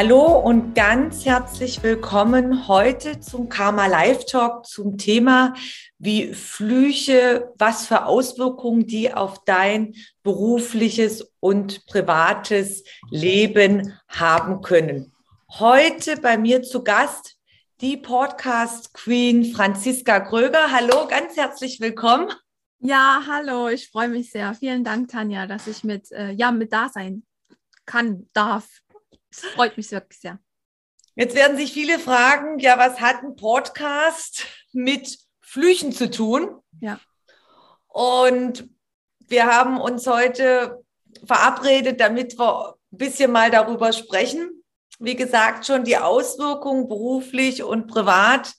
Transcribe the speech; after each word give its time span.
Hallo 0.00 0.38
und 0.38 0.74
ganz 0.76 1.24
herzlich 1.24 1.82
willkommen 1.82 2.68
heute 2.68 3.18
zum 3.18 3.48
Karma 3.48 3.88
Live 3.88 4.26
Talk 4.26 4.64
zum 4.64 4.96
Thema, 4.96 5.54
wie 5.98 6.34
Flüche, 6.34 7.52
was 7.58 7.88
für 7.88 8.06
Auswirkungen 8.06 8.86
die 8.86 9.12
auf 9.12 9.44
dein 9.44 9.96
berufliches 10.22 11.34
und 11.40 11.84
privates 11.86 12.84
Leben 13.10 13.92
haben 14.06 14.62
können. 14.62 15.12
Heute 15.50 16.16
bei 16.20 16.38
mir 16.38 16.62
zu 16.62 16.84
Gast 16.84 17.36
die 17.80 17.96
Podcast 17.96 18.94
Queen 18.94 19.52
Franziska 19.52 20.20
Kröger. 20.20 20.70
Hallo, 20.70 21.08
ganz 21.08 21.36
herzlich 21.36 21.80
willkommen. 21.80 22.30
Ja, 22.78 23.24
hallo, 23.26 23.66
ich 23.66 23.88
freue 23.88 24.10
mich 24.10 24.30
sehr. 24.30 24.54
Vielen 24.54 24.84
Dank, 24.84 25.08
Tanja, 25.08 25.48
dass 25.48 25.66
ich 25.66 25.82
mit, 25.82 26.12
äh, 26.12 26.30
ja, 26.30 26.52
mit 26.52 26.72
da 26.72 26.88
sein 26.88 27.24
kann, 27.84 28.28
darf. 28.32 28.68
Es 29.30 29.40
freut 29.40 29.76
mich 29.76 29.90
wirklich 29.90 30.20
sehr. 30.20 30.38
Jetzt 31.14 31.34
werden 31.34 31.56
sich 31.56 31.72
viele 31.72 31.98
fragen, 31.98 32.58
ja, 32.58 32.78
was 32.78 33.00
hat 33.00 33.22
ein 33.22 33.36
Podcast 33.36 34.46
mit 34.72 35.18
Flüchen 35.40 35.92
zu 35.92 36.10
tun? 36.10 36.60
Ja. 36.80 37.00
Und 37.88 38.68
wir 39.26 39.46
haben 39.46 39.80
uns 39.80 40.06
heute 40.06 40.84
verabredet, 41.26 42.00
damit 42.00 42.38
wir 42.38 42.76
ein 42.92 42.98
bisschen 42.98 43.32
mal 43.32 43.50
darüber 43.50 43.92
sprechen. 43.92 44.62
Wie 45.00 45.16
gesagt, 45.16 45.66
schon 45.66 45.84
die 45.84 45.98
Auswirkungen 45.98 46.88
beruflich 46.88 47.62
und 47.62 47.86
privat. 47.88 48.54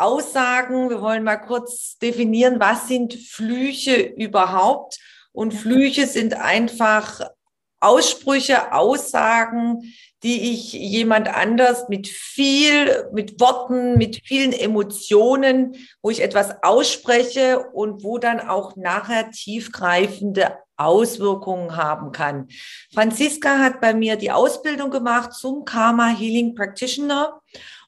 Aussagen. 0.00 0.88
Wir 0.88 1.02
wollen 1.02 1.24
mal 1.24 1.36
kurz 1.36 1.98
definieren, 1.98 2.58
was 2.58 2.88
sind 2.88 3.14
Flüche 3.14 4.00
überhaupt? 4.00 4.98
Und 5.32 5.52
Flüche 5.52 6.06
sind 6.06 6.34
einfach 6.34 7.20
Aussprüche, 7.80 8.72
Aussagen, 8.72 9.92
die 10.22 10.52
ich 10.52 10.72
jemand 10.74 11.34
anders 11.34 11.88
mit 11.88 12.06
viel, 12.06 13.08
mit 13.12 13.40
Worten, 13.40 13.96
mit 13.96 14.20
vielen 14.24 14.52
Emotionen, 14.52 15.76
wo 16.02 16.10
ich 16.10 16.22
etwas 16.22 16.62
ausspreche 16.62 17.58
und 17.72 18.04
wo 18.04 18.18
dann 18.18 18.40
auch 18.40 18.76
nachher 18.76 19.30
tiefgreifende 19.30 20.58
Auswirkungen 20.76 21.76
haben 21.76 22.12
kann. 22.12 22.48
Franziska 22.92 23.58
hat 23.58 23.80
bei 23.80 23.94
mir 23.94 24.16
die 24.16 24.30
Ausbildung 24.30 24.90
gemacht 24.90 25.32
zum 25.32 25.64
Karma 25.64 26.08
Healing 26.08 26.54
Practitioner. 26.54 27.40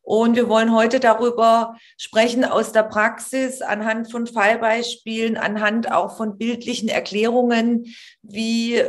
Und 0.05 0.35
wir 0.35 0.49
wollen 0.49 0.75
heute 0.75 0.99
darüber 1.01 1.77
sprechen 1.97 2.45
aus 2.45 2.73
der 2.73 2.83
Praxis 2.83 3.63
anhand 3.63 4.11
von 4.11 4.27
Fallbeispielen, 4.27 5.37
anhand 5.37 5.93
auch 5.93 6.17
von 6.17 6.39
bildlichen 6.39 6.89
Erklärungen, 6.89 7.95
wie 8.23 8.83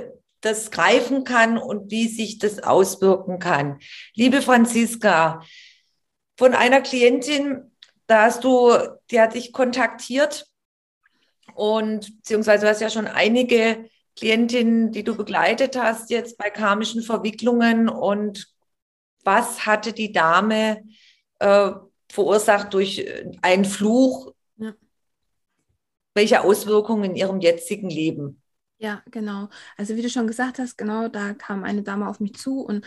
das 0.43 0.71
greifen 0.71 1.23
kann 1.23 1.57
und 1.57 1.89
wie 1.89 2.07
sich 2.07 2.37
das 2.37 2.61
auswirken 2.61 3.39
kann. 3.39 3.79
Liebe 4.13 4.41
Franziska, 4.41 5.41
von 6.37 6.53
einer 6.53 6.81
Klientin, 6.81 7.71
da 8.07 8.23
hast 8.23 8.43
du, 8.43 8.71
die 9.09 9.21
hat 9.21 9.35
dich 9.35 9.53
kontaktiert 9.53 10.45
und 11.55 12.17
beziehungsweise 12.17 12.65
du 12.65 12.69
hast 12.69 12.81
ja 12.81 12.89
schon 12.89 13.07
einige 13.07 13.89
Klientinnen, 14.17 14.91
die 14.91 15.05
du 15.05 15.15
begleitet 15.15 15.77
hast 15.77 16.09
jetzt 16.09 16.37
bei 16.37 16.49
karmischen 16.49 17.03
Verwicklungen 17.03 17.87
und 17.87 18.47
was 19.23 19.65
hatte 19.65 19.93
die 19.93 20.11
Dame 20.11 20.83
äh, 21.39 21.71
verursacht 22.11 22.73
durch 22.73 23.07
einen 23.41 23.63
Fluch? 23.63 24.33
Ja. 24.57 24.73
Welche 26.13 26.41
Auswirkungen 26.41 27.05
in 27.05 27.15
ihrem 27.15 27.39
jetzigen 27.39 27.89
Leben? 27.89 28.42
Ja, 28.77 29.01
genau. 29.11 29.49
Also 29.77 29.95
wie 29.95 30.01
du 30.01 30.09
schon 30.09 30.27
gesagt 30.27 30.59
hast, 30.59 30.77
genau, 30.77 31.07
da 31.07 31.33
kam 31.33 31.63
eine 31.63 31.83
Dame 31.83 32.07
auf 32.07 32.19
mich 32.19 32.35
zu 32.35 32.59
und 32.61 32.85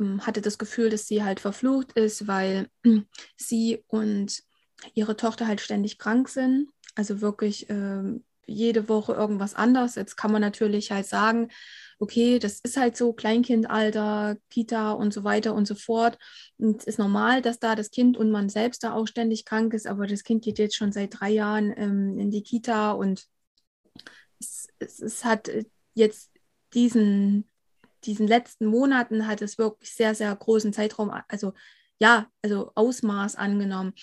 ähm, 0.00 0.26
hatte 0.26 0.40
das 0.40 0.58
Gefühl, 0.58 0.90
dass 0.90 1.06
sie 1.06 1.22
halt 1.22 1.40
verflucht 1.40 1.92
ist, 1.92 2.26
weil 2.26 2.68
äh, 2.84 3.00
sie 3.36 3.84
und 3.86 4.42
ihre 4.94 5.16
Tochter 5.16 5.46
halt 5.46 5.60
ständig 5.60 5.98
krank 5.98 6.28
sind. 6.28 6.68
Also 6.96 7.20
wirklich 7.20 7.70
äh, 7.70 8.02
jede 8.46 8.88
Woche 8.88 9.12
irgendwas 9.12 9.54
anders. 9.54 9.94
Jetzt 9.94 10.16
kann 10.16 10.32
man 10.32 10.40
natürlich 10.40 10.90
halt 10.90 11.06
sagen, 11.06 11.48
okay, 11.98 12.38
das 12.38 12.60
ist 12.60 12.76
halt 12.76 12.96
so 12.96 13.12
Kleinkindalter, 13.12 14.36
Kita 14.50 14.92
und 14.92 15.12
so 15.14 15.24
weiter 15.24 15.54
und 15.54 15.66
so 15.66 15.74
fort. 15.74 16.18
Und 16.58 16.80
es 16.80 16.86
ist 16.86 16.98
normal, 16.98 17.40
dass 17.42 17.58
da 17.60 17.74
das 17.74 17.90
Kind 17.90 18.16
und 18.16 18.30
man 18.30 18.48
selbst 18.48 18.82
da 18.84 18.92
auch 18.94 19.06
ständig 19.06 19.44
krank 19.44 19.74
ist, 19.74 19.86
aber 19.86 20.06
das 20.06 20.24
Kind 20.24 20.44
geht 20.44 20.58
jetzt 20.58 20.76
schon 20.76 20.92
seit 20.92 21.18
drei 21.20 21.30
Jahren 21.30 21.72
ähm, 21.76 22.18
in 22.18 22.30
die 22.30 22.42
Kita 22.42 22.92
und 22.92 23.26
es, 24.78 25.00
es, 25.00 25.24
hat 25.24 25.48
äh, 25.48 25.64
jetzt 25.94 26.30
diesen, 26.74 27.48
diesen 28.04 28.26
letzten 28.26 28.66
Monaten 28.66 29.26
hat 29.26 29.42
es 29.42 29.58
wirklich 29.58 29.92
sehr, 29.92 30.14
sehr 30.14 30.34
großen 30.34 30.72
Zeitraum, 30.72 31.10
also 31.28 31.52
ja, 31.98 32.30
also 32.42 32.72
Ausmaß 32.74 33.36
angenommen. 33.36 33.94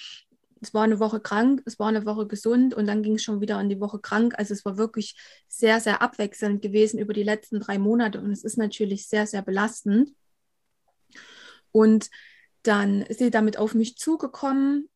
Es 0.61 0.73
war 0.73 0.83
eine 0.83 0.99
Woche 0.99 1.19
krank, 1.19 1.61
es 1.65 1.77
war 1.77 1.89
eine 1.89 2.05
Woche 2.05 2.25
gesund 2.25 2.73
und 2.73 2.87
dann 2.87 3.03
ging 3.03 3.15
es 3.15 3.23
schon 3.23 3.41
wieder 3.41 3.59
in 3.59 3.69
die 3.69 3.79
Woche 3.81 3.99
krank. 3.99 4.33
Also 4.37 4.53
es 4.53 4.63
war 4.65 4.77
wirklich 4.77 5.15
sehr, 5.47 5.79
sehr 5.79 6.01
abwechselnd 6.01 6.61
gewesen 6.61 6.99
über 6.99 7.13
die 7.13 7.23
letzten 7.23 7.59
drei 7.59 7.77
Monate 7.77 8.19
und 8.21 8.31
es 8.31 8.43
ist 8.43 8.57
natürlich 8.57 9.07
sehr, 9.07 9.27
sehr 9.27 9.41
belastend. 9.41 10.15
Und 11.71 12.09
dann 12.63 13.01
ist 13.01 13.19
sie 13.19 13.29
damit 13.29 13.57
auf 13.57 13.73
mich 13.73 13.97
zugekommen 13.97 14.89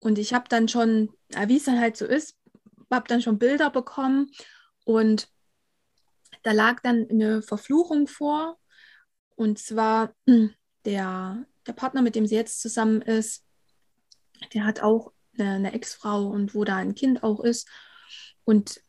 und 0.00 0.18
ich 0.18 0.32
habe 0.32 0.48
dann 0.48 0.68
schon, 0.68 1.10
wie 1.46 1.56
es 1.56 1.64
dann 1.64 1.80
halt 1.80 1.96
so 1.96 2.06
ist, 2.06 2.36
habe 2.90 3.08
dann 3.08 3.22
schon 3.22 3.38
Bilder 3.38 3.70
bekommen 3.70 4.30
und 4.84 5.28
da 6.42 6.52
lag 6.52 6.80
dann 6.80 7.06
eine 7.10 7.42
Verfluchung 7.42 8.06
vor. 8.06 8.58
Und 9.36 9.58
zwar 9.58 10.14
der, 10.84 11.46
der 11.66 11.72
Partner, 11.72 12.02
mit 12.02 12.14
dem 12.14 12.26
sie 12.26 12.34
jetzt 12.34 12.60
zusammen 12.60 13.02
ist, 13.02 13.44
der 14.54 14.64
hat 14.64 14.80
auch 14.80 15.12
eine, 15.38 15.52
eine 15.52 15.72
Ex-Frau 15.72 16.26
und 16.28 16.54
wo 16.54 16.64
da 16.64 16.76
ein 16.76 16.94
Kind 16.94 17.22
auch 17.22 17.40
ist. 17.40 17.68
Und 18.44 18.80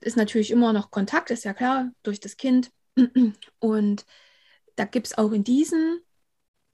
ist 0.00 0.16
natürlich 0.16 0.50
immer 0.50 0.72
noch 0.72 0.90
Kontakt, 0.90 1.30
ist 1.30 1.44
ja 1.44 1.54
klar, 1.54 1.90
durch 2.02 2.20
das 2.20 2.36
Kind. 2.36 2.70
Und 3.58 4.04
da 4.76 4.84
gibt 4.84 5.08
es 5.08 5.18
auch 5.18 5.32
in 5.32 5.44
diesem, 5.44 6.00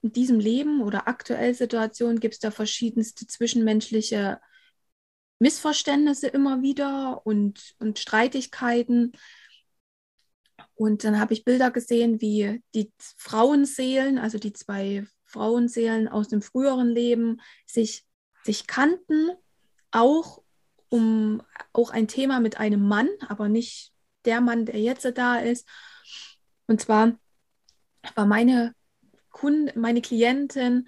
in 0.01 0.11
diesem 0.11 0.39
Leben 0.39 0.81
oder 0.81 1.07
aktuellen 1.07 1.53
Situationen 1.53 2.19
gibt 2.19 2.35
es 2.35 2.39
da 2.39 2.51
verschiedenste 2.51 3.27
zwischenmenschliche 3.27 4.39
Missverständnisse 5.39 6.27
immer 6.27 6.61
wieder 6.61 7.21
und, 7.25 7.75
und 7.79 7.99
Streitigkeiten. 7.99 9.11
Und 10.75 11.03
dann 11.03 11.19
habe 11.19 11.33
ich 11.33 11.45
Bilder 11.45 11.71
gesehen, 11.71 12.21
wie 12.21 12.63
die 12.73 12.91
Frauenseelen, 13.17 14.17
also 14.17 14.37
die 14.37 14.53
zwei 14.53 15.05
Frauenseelen 15.25 16.07
aus 16.07 16.27
dem 16.27 16.41
früheren 16.41 16.89
Leben, 16.89 17.41
sich, 17.65 18.05
sich 18.43 18.67
kannten, 18.67 19.31
auch 19.91 20.43
um 20.89 21.41
auch 21.73 21.89
ein 21.89 22.07
Thema 22.07 22.39
mit 22.39 22.57
einem 22.59 22.87
Mann, 22.87 23.09
aber 23.27 23.49
nicht 23.49 23.91
der 24.25 24.41
Mann, 24.41 24.65
der 24.65 24.79
jetzt 24.79 25.05
da 25.17 25.37
ist. 25.37 25.67
Und 26.65 26.81
zwar 26.81 27.17
war 28.15 28.25
meine 28.25 28.73
Kundin, 29.29 29.79
meine 29.79 30.01
Klientin 30.01 30.87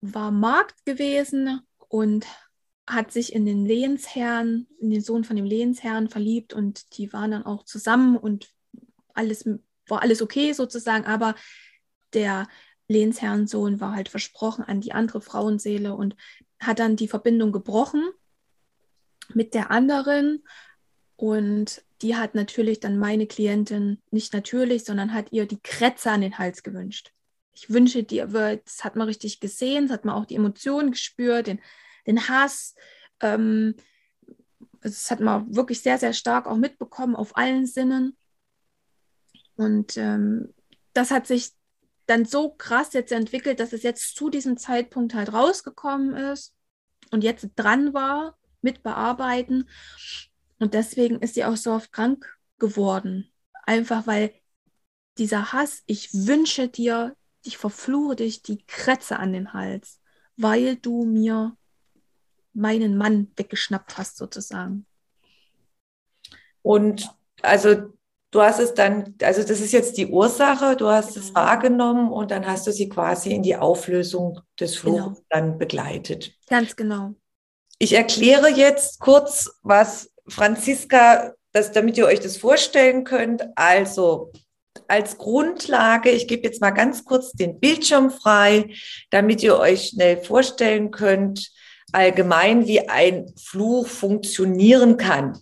war 0.00 0.30
Markt 0.30 0.84
gewesen 0.84 1.60
und 1.88 2.26
hat 2.90 3.12
sich 3.12 3.32
in 3.32 3.46
den 3.46 3.64
Lehensherrn, 3.64 4.66
in 4.80 4.90
den 4.90 5.00
Sohn 5.00 5.24
von 5.24 5.36
dem 5.36 5.44
Lehensherrn 5.44 6.08
verliebt 6.08 6.52
und 6.52 6.96
die 6.98 7.12
waren 7.12 7.30
dann 7.30 7.46
auch 7.46 7.64
zusammen 7.64 8.16
und 8.16 8.50
alles 9.14 9.48
war 9.86 10.02
alles 10.02 10.22
okay 10.22 10.52
sozusagen, 10.52 11.04
aber 11.04 11.34
der 12.12 12.48
Lehnsherrensohn 12.88 13.80
war 13.80 13.94
halt 13.94 14.08
versprochen 14.08 14.64
an 14.64 14.80
die 14.80 14.92
andere 14.92 15.20
Frauenseele 15.20 15.94
und 15.94 16.16
hat 16.58 16.78
dann 16.78 16.96
die 16.96 17.08
Verbindung 17.08 17.52
gebrochen 17.52 18.08
mit 19.32 19.54
der 19.54 19.70
anderen 19.70 20.44
und 21.16 21.84
die 22.02 22.16
hat 22.16 22.34
natürlich 22.34 22.80
dann 22.80 22.98
meine 22.98 23.26
Klientin 23.26 24.00
nicht 24.10 24.32
natürlich, 24.32 24.84
sondern 24.84 25.12
hat 25.12 25.32
ihr 25.32 25.46
die 25.46 25.60
Krätze 25.62 26.10
an 26.10 26.22
den 26.22 26.38
Hals 26.38 26.62
gewünscht. 26.62 27.12
Ich 27.52 27.70
wünsche 27.70 28.02
dir, 28.02 28.26
das 28.26 28.84
hat 28.84 28.96
man 28.96 29.06
richtig 29.06 29.38
gesehen, 29.38 29.86
das 29.86 29.98
hat 29.98 30.04
man 30.04 30.14
auch 30.14 30.24
die 30.24 30.36
Emotionen 30.36 30.92
gespürt, 30.92 31.46
den 31.46 31.60
den 32.06 32.28
Hass. 32.28 32.74
Ähm, 33.20 33.74
das 34.80 35.10
hat 35.10 35.20
man 35.20 35.54
wirklich 35.54 35.82
sehr, 35.82 35.98
sehr 35.98 36.12
stark 36.12 36.46
auch 36.46 36.56
mitbekommen 36.56 37.16
auf 37.16 37.36
allen 37.36 37.66
Sinnen. 37.66 38.16
Und 39.56 39.96
ähm, 39.96 40.54
das 40.92 41.10
hat 41.10 41.26
sich 41.26 41.52
dann 42.06 42.24
so 42.24 42.50
krass 42.50 42.92
jetzt 42.92 43.12
entwickelt, 43.12 43.60
dass 43.60 43.72
es 43.72 43.82
jetzt 43.82 44.16
zu 44.16 44.30
diesem 44.30 44.56
Zeitpunkt 44.56 45.14
halt 45.14 45.32
rausgekommen 45.32 46.16
ist 46.16 46.54
und 47.10 47.22
jetzt 47.22 47.48
dran 47.56 47.94
war 47.94 48.36
mit 48.62 48.82
bearbeiten. 48.82 49.68
Und 50.58 50.74
deswegen 50.74 51.20
ist 51.20 51.34
sie 51.34 51.44
auch 51.44 51.56
so 51.56 51.72
oft 51.72 51.92
krank 51.92 52.26
geworden. 52.58 53.30
Einfach 53.64 54.06
weil 54.06 54.32
dieser 55.18 55.52
Hass, 55.52 55.82
ich 55.86 56.12
wünsche 56.12 56.68
dir, 56.68 57.16
ich 57.42 57.58
verfluche 57.58 58.16
dich, 58.16 58.42
die 58.42 58.64
Krätze 58.66 59.18
an 59.18 59.32
den 59.32 59.52
Hals, 59.52 60.00
weil 60.36 60.76
du 60.76 61.04
mir 61.04 61.56
meinen 62.52 62.96
Mann 62.96 63.30
weggeschnappt 63.36 63.98
hast, 63.98 64.16
sozusagen. 64.16 64.86
Und 66.62 67.10
also 67.42 67.92
du 68.30 68.42
hast 68.42 68.60
es 68.60 68.74
dann, 68.74 69.14
also 69.22 69.42
das 69.42 69.60
ist 69.60 69.72
jetzt 69.72 69.96
die 69.96 70.06
Ursache, 70.06 70.76
du 70.76 70.88
hast 70.88 71.14
genau. 71.14 71.26
es 71.26 71.34
wahrgenommen 71.34 72.12
und 72.12 72.30
dann 72.30 72.46
hast 72.46 72.66
du 72.66 72.72
sie 72.72 72.88
quasi 72.88 73.32
in 73.32 73.42
die 73.42 73.56
Auflösung 73.56 74.40
des 74.58 74.76
Fluches 74.76 75.04
genau. 75.04 75.26
dann 75.28 75.58
begleitet. 75.58 76.32
Ganz 76.48 76.76
genau. 76.76 77.14
Ich 77.78 77.94
erkläre 77.94 78.48
jetzt 78.48 79.00
kurz, 79.00 79.50
was 79.62 80.12
Franziska, 80.28 81.34
das, 81.52 81.72
damit 81.72 81.96
ihr 81.96 82.06
euch 82.06 82.20
das 82.20 82.36
vorstellen 82.36 83.04
könnt. 83.04 83.42
Also 83.56 84.32
als 84.86 85.18
Grundlage, 85.18 86.10
ich 86.10 86.28
gebe 86.28 86.44
jetzt 86.44 86.60
mal 86.60 86.70
ganz 86.70 87.04
kurz 87.04 87.32
den 87.32 87.58
Bildschirm 87.58 88.10
frei, 88.10 88.74
damit 89.10 89.42
ihr 89.42 89.58
euch 89.58 89.88
schnell 89.88 90.18
vorstellen 90.18 90.90
könnt, 90.90 91.50
allgemein, 91.92 92.66
wie 92.66 92.88
ein 92.88 93.32
Fluch 93.36 93.86
funktionieren 93.86 94.96
kann. 94.96 95.38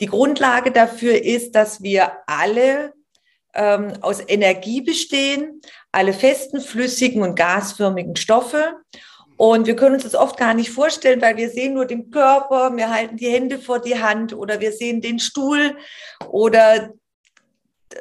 Die 0.00 0.06
Grundlage 0.06 0.70
dafür 0.70 1.22
ist, 1.22 1.54
dass 1.54 1.82
wir 1.82 2.12
alle 2.26 2.92
ähm, 3.54 3.92
aus 4.00 4.20
Energie 4.26 4.80
bestehen, 4.80 5.60
alle 5.90 6.12
festen, 6.12 6.60
flüssigen 6.60 7.22
und 7.22 7.36
gasförmigen 7.36 8.16
Stoffe. 8.16 8.76
Und 9.36 9.66
wir 9.66 9.76
können 9.76 9.94
uns 9.94 10.04
das 10.04 10.14
oft 10.14 10.36
gar 10.36 10.54
nicht 10.54 10.70
vorstellen, 10.70 11.20
weil 11.20 11.36
wir 11.36 11.50
sehen 11.50 11.74
nur 11.74 11.86
den 11.86 12.10
Körper, 12.10 12.76
wir 12.76 12.90
halten 12.90 13.16
die 13.16 13.30
Hände 13.30 13.58
vor 13.58 13.80
die 13.80 14.00
Hand 14.00 14.34
oder 14.34 14.60
wir 14.60 14.72
sehen 14.72 15.00
den 15.00 15.18
Stuhl 15.18 15.76
oder 16.30 16.90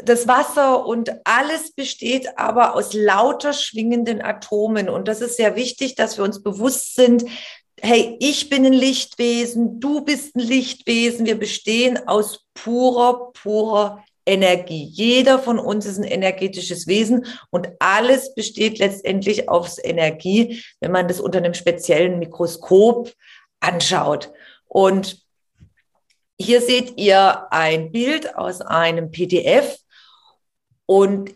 das 0.03 0.27
Wasser 0.27 0.86
und 0.86 1.12
alles 1.25 1.74
besteht 1.74 2.38
aber 2.38 2.75
aus 2.75 2.94
lauter 2.94 3.53
schwingenden 3.53 4.21
Atomen. 4.21 4.89
Und 4.89 5.07
das 5.07 5.21
ist 5.21 5.38
sehr 5.38 5.56
wichtig, 5.56 5.95
dass 5.95 6.18
wir 6.18 6.24
uns 6.24 6.42
bewusst 6.42 6.95
sind, 6.95 7.25
hey, 7.81 8.16
ich 8.19 8.50
bin 8.50 8.66
ein 8.66 8.74
Lichtwesen, 8.74 9.80
du 9.80 10.01
bist 10.01 10.36
ein 10.36 10.42
Lichtwesen, 10.42 11.25
wir 11.25 11.38
bestehen 11.38 12.07
aus 12.07 12.45
purer, 12.54 13.31
purer 13.33 14.04
Energie. 14.25 14.83
Jeder 14.83 15.39
von 15.39 15.57
uns 15.57 15.86
ist 15.88 15.98
ein 15.98 16.04
energetisches 16.04 16.86
Wesen 16.86 17.25
und 17.50 17.69
alles 17.80 18.36
besteht 18.36 18.78
letztendlich 18.78 19.50
aus 19.50 19.83
Energie, 19.83 20.63
wenn 20.80 20.92
man 20.92 21.07
das 21.07 21.19
unter 21.19 21.39
einem 21.39 21.56
speziellen 21.56 22.19
Mikroskop 22.19 23.12
anschaut. 23.60 24.31
Und 24.68 25.25
hier 26.39 26.62
seht 26.62 27.00
ihr 27.00 27.51
ein 27.51 27.92
Bild 27.92 28.36
aus 28.36 28.62
einem 28.62 29.12
PDF 29.12 29.77
und 30.86 31.31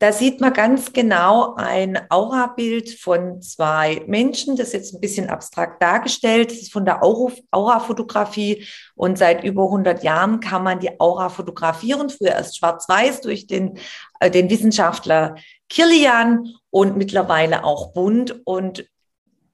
da 0.00 0.12
sieht 0.12 0.40
man 0.40 0.52
ganz 0.52 0.92
genau 0.92 1.54
ein 1.56 1.98
Aurabild 2.08 2.90
von 2.90 3.42
zwei 3.42 4.04
Menschen. 4.06 4.54
Das 4.54 4.68
ist 4.68 4.74
jetzt 4.74 4.94
ein 4.94 5.00
bisschen 5.00 5.28
abstrakt 5.28 5.82
dargestellt. 5.82 6.52
Das 6.52 6.58
ist 6.58 6.72
von 6.72 6.84
der 6.84 7.02
Aura-Fotografie. 7.02 8.64
Und 8.94 9.18
seit 9.18 9.42
über 9.42 9.64
100 9.64 10.04
Jahren 10.04 10.38
kann 10.38 10.62
man 10.62 10.78
die 10.78 11.00
Aura 11.00 11.30
fotografieren. 11.30 12.10
Früher 12.10 12.30
erst 12.30 12.58
schwarz-weiß 12.58 13.22
durch 13.22 13.48
den, 13.48 13.78
äh, 14.20 14.30
den 14.30 14.48
Wissenschaftler 14.50 15.34
Kirlian 15.68 16.46
und 16.70 16.96
mittlerweile 16.96 17.64
auch 17.64 17.92
bunt. 17.92 18.40
Und 18.46 18.88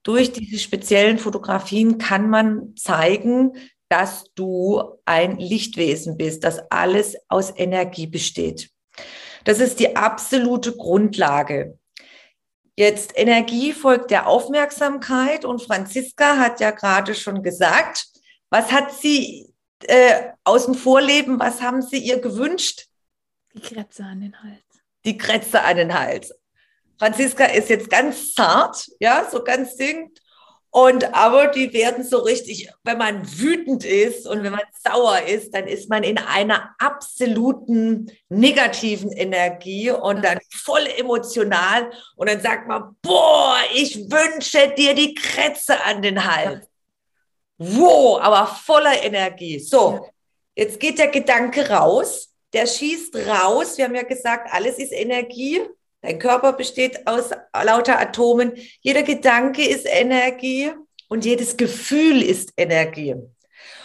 durch 0.02 0.32
diese 0.32 0.58
speziellen 0.58 1.16
Fotografien 1.16 1.96
kann 1.96 2.28
man 2.28 2.76
zeigen, 2.76 3.52
dass 3.88 4.26
du 4.34 4.82
ein 5.06 5.38
Lichtwesen 5.38 6.18
bist, 6.18 6.44
dass 6.44 6.70
alles 6.70 7.16
aus 7.28 7.50
Energie 7.56 8.06
besteht. 8.06 8.68
Das 9.44 9.60
ist 9.60 9.78
die 9.78 9.94
absolute 9.94 10.76
Grundlage. 10.76 11.78
Jetzt 12.76 13.12
Energie 13.14 13.72
folgt 13.72 14.10
der 14.10 14.26
Aufmerksamkeit 14.26 15.44
und 15.44 15.62
Franziska 15.62 16.38
hat 16.38 16.60
ja 16.60 16.72
gerade 16.72 17.14
schon 17.14 17.42
gesagt, 17.42 18.06
was 18.50 18.72
hat 18.72 18.92
sie 18.92 19.54
äh, 19.84 20.30
aus 20.42 20.64
dem 20.64 20.74
Vorleben, 20.74 21.38
was 21.38 21.62
haben 21.62 21.82
sie 21.82 21.98
ihr 21.98 22.20
gewünscht? 22.20 22.86
Die 23.54 23.60
Krätze 23.60 24.04
an 24.04 24.20
den 24.20 24.42
Hals. 24.42 24.64
Die 25.04 25.16
Krätze 25.16 25.62
an 25.62 25.76
den 25.76 25.94
Hals. 25.94 26.34
Franziska 26.98 27.44
ist 27.44 27.68
jetzt 27.68 27.90
ganz 27.90 28.34
zart, 28.34 28.88
ja, 28.98 29.28
so 29.30 29.44
ganz 29.44 29.76
singt. 29.76 30.20
Und 30.74 31.14
aber 31.14 31.46
die 31.46 31.72
werden 31.72 32.02
so 32.02 32.18
richtig, 32.18 32.68
wenn 32.82 32.98
man 32.98 33.22
wütend 33.38 33.84
ist 33.84 34.26
und 34.26 34.42
wenn 34.42 34.50
man 34.50 34.64
sauer 34.82 35.20
ist, 35.20 35.54
dann 35.54 35.68
ist 35.68 35.88
man 35.88 36.02
in 36.02 36.18
einer 36.18 36.74
absoluten 36.80 38.10
negativen 38.28 39.12
Energie 39.12 39.92
und 39.92 40.24
dann 40.24 40.40
voll 40.52 40.84
emotional. 40.98 41.92
Und 42.16 42.28
dann 42.28 42.40
sagt 42.40 42.66
man, 42.66 42.96
boah, 43.02 43.54
ich 43.72 43.94
wünsche 44.10 44.74
dir 44.76 44.96
die 44.96 45.14
Krätze 45.14 45.80
an 45.84 46.02
den 46.02 46.24
Hals. 46.24 46.66
Wow, 47.56 48.20
aber 48.20 48.44
voller 48.44 49.00
Energie. 49.00 49.60
So, 49.60 50.08
jetzt 50.56 50.80
geht 50.80 50.98
der 50.98 51.06
Gedanke 51.06 51.70
raus. 51.70 52.34
Der 52.52 52.66
schießt 52.66 53.14
raus. 53.28 53.78
Wir 53.78 53.84
haben 53.84 53.94
ja 53.94 54.02
gesagt, 54.02 54.48
alles 54.50 54.80
ist 54.80 54.90
Energie. 54.90 55.60
Dein 56.04 56.18
Körper 56.18 56.52
besteht 56.52 57.06
aus 57.06 57.30
lauter 57.54 57.98
Atomen. 57.98 58.52
Jeder 58.82 59.02
Gedanke 59.02 59.66
ist 59.66 59.86
Energie 59.88 60.70
und 61.08 61.24
jedes 61.24 61.56
Gefühl 61.56 62.20
ist 62.20 62.52
Energie. 62.58 63.14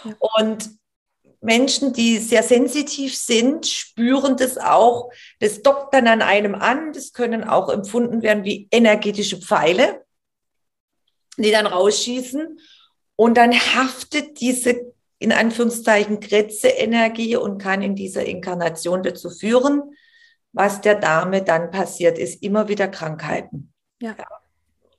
Ja. 0.04 0.16
Und 0.36 0.68
Menschen, 1.40 1.94
die 1.94 2.18
sehr 2.18 2.42
sensitiv 2.42 3.16
sind, 3.16 3.66
spüren 3.66 4.36
das 4.36 4.58
auch. 4.58 5.10
Das 5.38 5.62
dockt 5.62 5.94
dann 5.94 6.06
an 6.08 6.20
einem 6.20 6.54
an. 6.54 6.92
Das 6.92 7.14
können 7.14 7.42
auch 7.42 7.70
empfunden 7.70 8.20
werden 8.20 8.44
wie 8.44 8.68
energetische 8.70 9.38
Pfeile, 9.38 10.04
die 11.38 11.50
dann 11.50 11.66
rausschießen. 11.66 12.60
Und 13.16 13.38
dann 13.38 13.54
haftet 13.54 14.42
diese 14.42 14.92
in 15.18 15.32
Anführungszeichen 15.32 16.20
Kretze-Energie 16.20 17.36
und 17.36 17.56
kann 17.56 17.80
in 17.80 17.94
dieser 17.94 18.26
Inkarnation 18.26 19.02
dazu 19.02 19.30
führen, 19.30 19.94
was 20.52 20.80
der 20.80 20.96
Dame 20.96 21.42
dann 21.42 21.70
passiert 21.70 22.18
ist, 22.18 22.42
immer 22.42 22.68
wieder 22.68 22.88
Krankheiten. 22.88 23.72
Ja. 24.00 24.16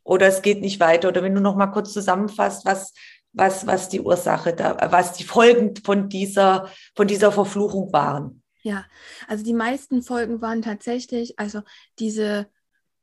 Oder 0.03 0.27
es 0.27 0.41
geht 0.41 0.61
nicht 0.61 0.79
weiter. 0.79 1.09
Oder 1.09 1.23
wenn 1.23 1.35
du 1.35 1.41
noch 1.41 1.55
mal 1.55 1.67
kurz 1.67 1.93
zusammenfasst, 1.93 2.65
was, 2.65 2.93
was, 3.33 3.67
was 3.67 3.89
die 3.89 4.01
Ursache 4.01 4.53
da, 4.53 4.91
was 4.91 5.13
die 5.13 5.23
Folgen 5.23 5.75
von 5.83 6.09
dieser, 6.09 6.69
von 6.95 7.07
dieser 7.07 7.31
Verfluchung 7.31 7.91
waren. 7.93 8.43
Ja, 8.63 8.85
also 9.27 9.43
die 9.43 9.53
meisten 9.53 10.03
Folgen 10.03 10.41
waren 10.41 10.61
tatsächlich, 10.61 11.39
also 11.39 11.61
diese 11.97 12.47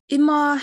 immer, 0.06 0.58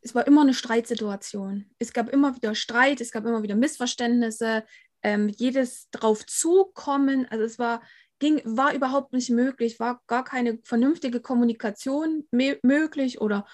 es 0.00 0.14
war 0.14 0.26
immer 0.26 0.42
eine 0.42 0.54
Streitsituation. 0.54 1.66
Es 1.78 1.92
gab 1.92 2.08
immer 2.08 2.34
wieder 2.34 2.54
Streit, 2.54 3.00
es 3.00 3.12
gab 3.12 3.26
immer 3.26 3.42
wieder 3.42 3.54
Missverständnisse, 3.54 4.64
ähm, 5.02 5.28
jedes 5.28 5.90
drauf 5.90 6.24
zukommen. 6.26 7.26
Also 7.30 7.44
es 7.44 7.58
war 7.58 7.82
ging, 8.18 8.40
war 8.44 8.74
überhaupt 8.74 9.12
nicht 9.12 9.30
möglich, 9.30 9.78
war 9.80 10.02
gar 10.06 10.24
keine 10.24 10.58
vernünftige 10.64 11.20
Kommunikation 11.20 12.26
möglich 12.30 13.20
oder 13.20 13.46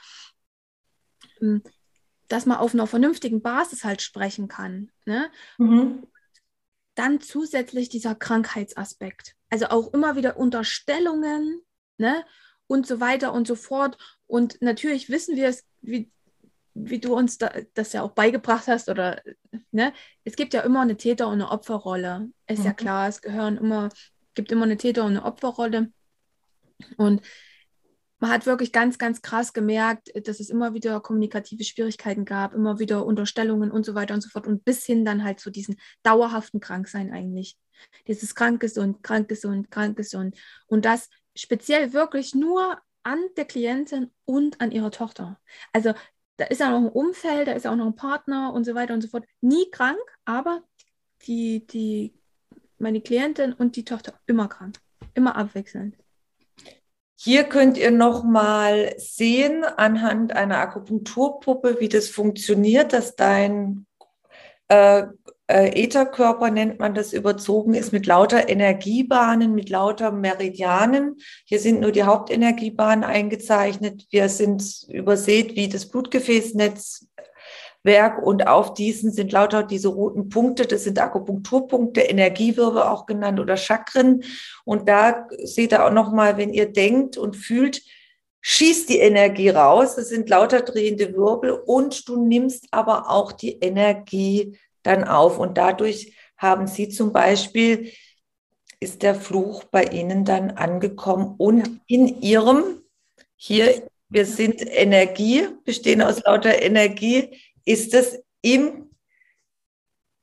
hm, 1.38 1.62
dass 2.28 2.46
man 2.46 2.58
auf 2.58 2.74
einer 2.74 2.86
vernünftigen 2.86 3.42
Basis 3.42 3.84
halt 3.84 4.02
sprechen 4.02 4.48
kann. 4.48 4.90
Ne? 5.04 5.30
Mhm. 5.58 6.06
Dann 6.94 7.20
zusätzlich 7.20 7.88
dieser 7.88 8.14
Krankheitsaspekt. 8.14 9.34
Also 9.50 9.66
auch 9.66 9.92
immer 9.92 10.16
wieder 10.16 10.36
Unterstellungen 10.36 11.60
ne? 11.98 12.24
und 12.66 12.86
so 12.86 13.00
weiter 13.00 13.32
und 13.32 13.46
so 13.46 13.54
fort. 13.54 13.98
Und 14.26 14.60
natürlich 14.62 15.10
wissen 15.10 15.36
wir 15.36 15.48
es, 15.48 15.64
wie, 15.82 16.10
wie 16.72 16.98
du 16.98 17.14
uns 17.14 17.38
da, 17.38 17.52
das 17.74 17.92
ja 17.92 18.02
auch 18.02 18.12
beigebracht 18.12 18.66
hast, 18.68 18.88
oder 18.88 19.22
ne, 19.70 19.92
es 20.24 20.34
gibt 20.34 20.54
ja 20.54 20.62
immer 20.62 20.80
eine 20.80 20.96
Täter- 20.96 21.28
und 21.28 21.34
eine 21.34 21.50
Opferrolle. 21.50 22.30
Ist 22.46 22.60
mhm. 22.60 22.64
ja 22.64 22.72
klar, 22.72 23.08
es 23.08 23.20
gehören 23.20 23.58
immer 23.58 23.90
gibt 24.34 24.52
immer 24.52 24.64
eine 24.64 24.76
Täter- 24.76 25.04
und 25.04 25.12
eine 25.12 25.24
Opferrolle. 25.24 25.92
Und 26.96 27.22
man 28.18 28.30
hat 28.30 28.46
wirklich 28.46 28.72
ganz, 28.72 28.98
ganz 28.98 29.20
krass 29.20 29.52
gemerkt, 29.52 30.10
dass 30.26 30.40
es 30.40 30.48
immer 30.48 30.72
wieder 30.72 31.00
kommunikative 31.00 31.62
Schwierigkeiten 31.62 32.24
gab, 32.24 32.54
immer 32.54 32.78
wieder 32.78 33.04
Unterstellungen 33.04 33.70
und 33.70 33.84
so 33.84 33.94
weiter 33.94 34.14
und 34.14 34.22
so 34.22 34.30
fort 34.30 34.46
und 34.46 34.64
bis 34.64 34.84
hin 34.84 35.04
dann 35.04 35.24
halt 35.24 35.40
zu 35.40 35.50
diesem 35.50 35.76
dauerhaften 36.02 36.60
Kranksein 36.60 37.12
eigentlich. 37.12 37.58
Dieses 38.06 38.34
krank 38.34 38.60
gesund, 38.60 39.02
krank 39.02 39.28
gesund, 39.28 39.70
krank 39.70 39.96
gesund. 39.96 40.36
Und 40.66 40.84
das 40.84 41.10
speziell 41.36 41.92
wirklich 41.92 42.34
nur 42.34 42.78
an 43.02 43.18
der 43.36 43.44
Klientin 43.44 44.10
und 44.24 44.60
an 44.60 44.70
ihrer 44.70 44.90
Tochter. 44.90 45.38
Also 45.72 45.92
da 46.36 46.46
ist 46.46 46.60
ja 46.60 46.70
noch 46.70 46.78
ein 46.78 46.88
Umfeld, 46.88 47.48
da 47.48 47.52
ist 47.52 47.64
ja 47.64 47.72
auch 47.72 47.76
noch 47.76 47.86
ein 47.86 47.96
Partner 47.96 48.52
und 48.54 48.64
so 48.64 48.74
weiter 48.74 48.94
und 48.94 49.02
so 49.02 49.08
fort. 49.08 49.26
Nie 49.40 49.70
krank, 49.70 49.98
aber 50.24 50.62
die, 51.22 51.66
die 51.66 52.18
meine 52.78 53.00
Klientin 53.00 53.52
und 53.52 53.76
die 53.76 53.84
Tochter 53.84 54.14
immer 54.26 54.48
krank, 54.48 54.78
immer 55.14 55.36
abwechselnd. 55.36 55.96
Hier 57.16 57.44
könnt 57.44 57.78
ihr 57.78 57.90
nochmal 57.90 58.94
sehen 58.98 59.64
anhand 59.64 60.34
einer 60.34 60.58
Akupunkturpuppe, 60.58 61.78
wie 61.80 61.88
das 61.88 62.08
funktioniert, 62.08 62.92
dass 62.92 63.16
dein 63.16 63.86
äh, 64.68 65.04
äh, 65.46 65.84
Ätherkörper 65.84 66.50
nennt 66.50 66.78
man 66.78 66.94
das 66.94 67.12
überzogen 67.12 67.74
ist 67.74 67.92
mit 67.92 68.06
lauter 68.06 68.48
Energiebahnen, 68.48 69.54
mit 69.54 69.68
lauter 69.68 70.10
Meridianen. 70.10 71.16
Hier 71.44 71.60
sind 71.60 71.80
nur 71.80 71.92
die 71.92 72.04
Hauptenergiebahnen 72.04 73.04
eingezeichnet. 73.04 74.06
Wir 74.10 74.28
sind 74.28 74.86
übersät 74.88 75.54
wie 75.54 75.68
das 75.68 75.86
Blutgefäßnetzwerk 77.84 78.22
und 78.22 78.46
auf 78.46 78.74
diesen 78.74 79.12
sind 79.12 79.32
lauter 79.32 79.62
diese 79.62 79.88
roten 79.88 80.28
Punkte. 80.28 80.66
Das 80.66 80.84
sind 80.84 80.98
Akupunkturpunkte, 80.98 82.00
Energiewirbel 82.00 82.82
auch 82.82 83.06
genannt 83.06 83.38
oder 83.38 83.56
Chakren. 83.56 84.24
Und 84.64 84.88
da 84.88 85.28
seht 85.42 85.72
ihr 85.72 85.84
auch 85.84 85.92
nochmal, 85.92 86.36
wenn 86.36 86.52
ihr 86.52 86.72
denkt 86.72 87.16
und 87.16 87.36
fühlt, 87.36 87.82
schießt 88.40 88.88
die 88.88 88.98
Energie 88.98 89.50
raus. 89.50 89.96
Das 89.96 90.08
sind 90.08 90.28
lauter 90.28 90.62
drehende 90.62 91.14
Wirbel 91.14 91.52
und 91.52 92.08
du 92.08 92.24
nimmst 92.26 92.66
aber 92.70 93.10
auch 93.10 93.32
die 93.32 93.58
Energie 93.60 94.58
dann 94.82 95.04
auf. 95.04 95.38
Und 95.38 95.56
dadurch 95.58 96.14
haben 96.36 96.66
sie 96.66 96.88
zum 96.88 97.12
Beispiel, 97.12 97.92
ist 98.80 99.02
der 99.02 99.14
Fluch 99.14 99.64
bei 99.64 99.84
ihnen 99.84 100.24
dann 100.24 100.50
angekommen 100.52 101.36
und 101.38 101.80
in 101.86 102.20
ihrem, 102.20 102.82
hier, 103.36 103.88
wir 104.10 104.26
sind 104.26 104.60
Energie, 104.60 105.48
bestehen 105.64 106.02
aus 106.02 106.22
lauter 106.22 106.60
Energie, 106.60 107.30
ist 107.64 107.94
es 107.94 108.22
im 108.42 108.90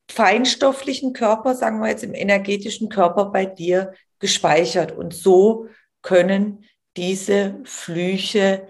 feinstofflichen 0.10 1.13
Körper, 1.13 1.55
sagen 1.55 1.79
wir 1.79 1.89
jetzt 1.89 2.03
im 2.03 2.13
energetischen 2.13 2.89
Körper 2.89 3.25
bei 3.25 3.45
dir 3.45 3.93
gespeichert. 4.19 4.91
Und 4.91 5.13
so 5.13 5.67
können 6.01 6.65
diese 6.98 7.60
Flüche 7.63 8.67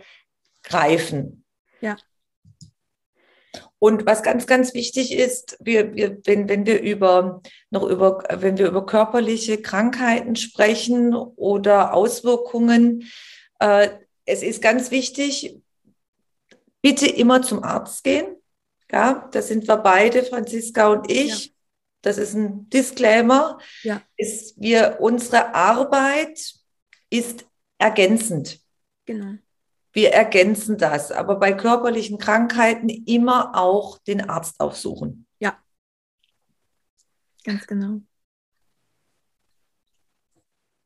greifen. 0.64 1.44
Ja. 1.82 1.98
Und 3.80 4.06
was 4.06 4.22
ganz, 4.22 4.46
ganz 4.46 4.76
wichtig 4.76 5.12
ist, 5.12 5.58
wir, 5.60 5.96
wir, 5.96 6.20
wenn, 6.26 6.48
wenn 6.48 6.68
wir 6.68 6.82
über 6.82 7.42
noch 7.72 7.84
über, 7.84 8.24
wenn 8.30 8.60
wir 8.60 8.68
über 8.68 8.86
körperliche 8.86 9.60
Krankheiten 9.60 10.36
sprechen 10.36 11.16
oder 11.16 11.96
Auswirkungen, 11.96 13.10
äh, 13.60 13.90
es 14.26 14.44
ist 14.44 14.62
ganz 14.62 14.92
wichtig, 14.92 15.58
bitte 16.84 17.08
immer 17.08 17.42
zum 17.42 17.64
Arzt 17.64 18.04
gehen. 18.04 18.28
Ja, 18.92 19.30
da 19.32 19.42
sind 19.42 19.68
wir 19.68 19.78
beide, 19.78 20.24
Franziska 20.24 20.88
und 20.90 21.10
ich. 21.10 21.46
Ja. 21.46 21.52
Das 22.02 22.18
ist 22.18 22.34
ein 22.34 22.70
Disclaimer. 22.70 23.60
Ja. 23.84 24.02
Ist 24.18 24.60
wir, 24.60 24.98
unsere 25.00 25.54
Arbeit 25.54 26.54
ist 27.10 27.46
ergänzend. 27.78 28.60
Genau. 29.06 29.36
Wir 29.94 30.14
ergänzen 30.14 30.78
das, 30.78 31.12
aber 31.12 31.36
bei 31.36 31.52
körperlichen 31.52 32.18
Krankheiten 32.18 32.90
immer 32.90 33.56
auch 33.56 33.98
den 34.00 34.30
Arzt 34.30 34.60
aufsuchen. 34.60 35.28
Ja, 35.40 35.58
ganz 37.44 37.68
genau. 37.68 38.00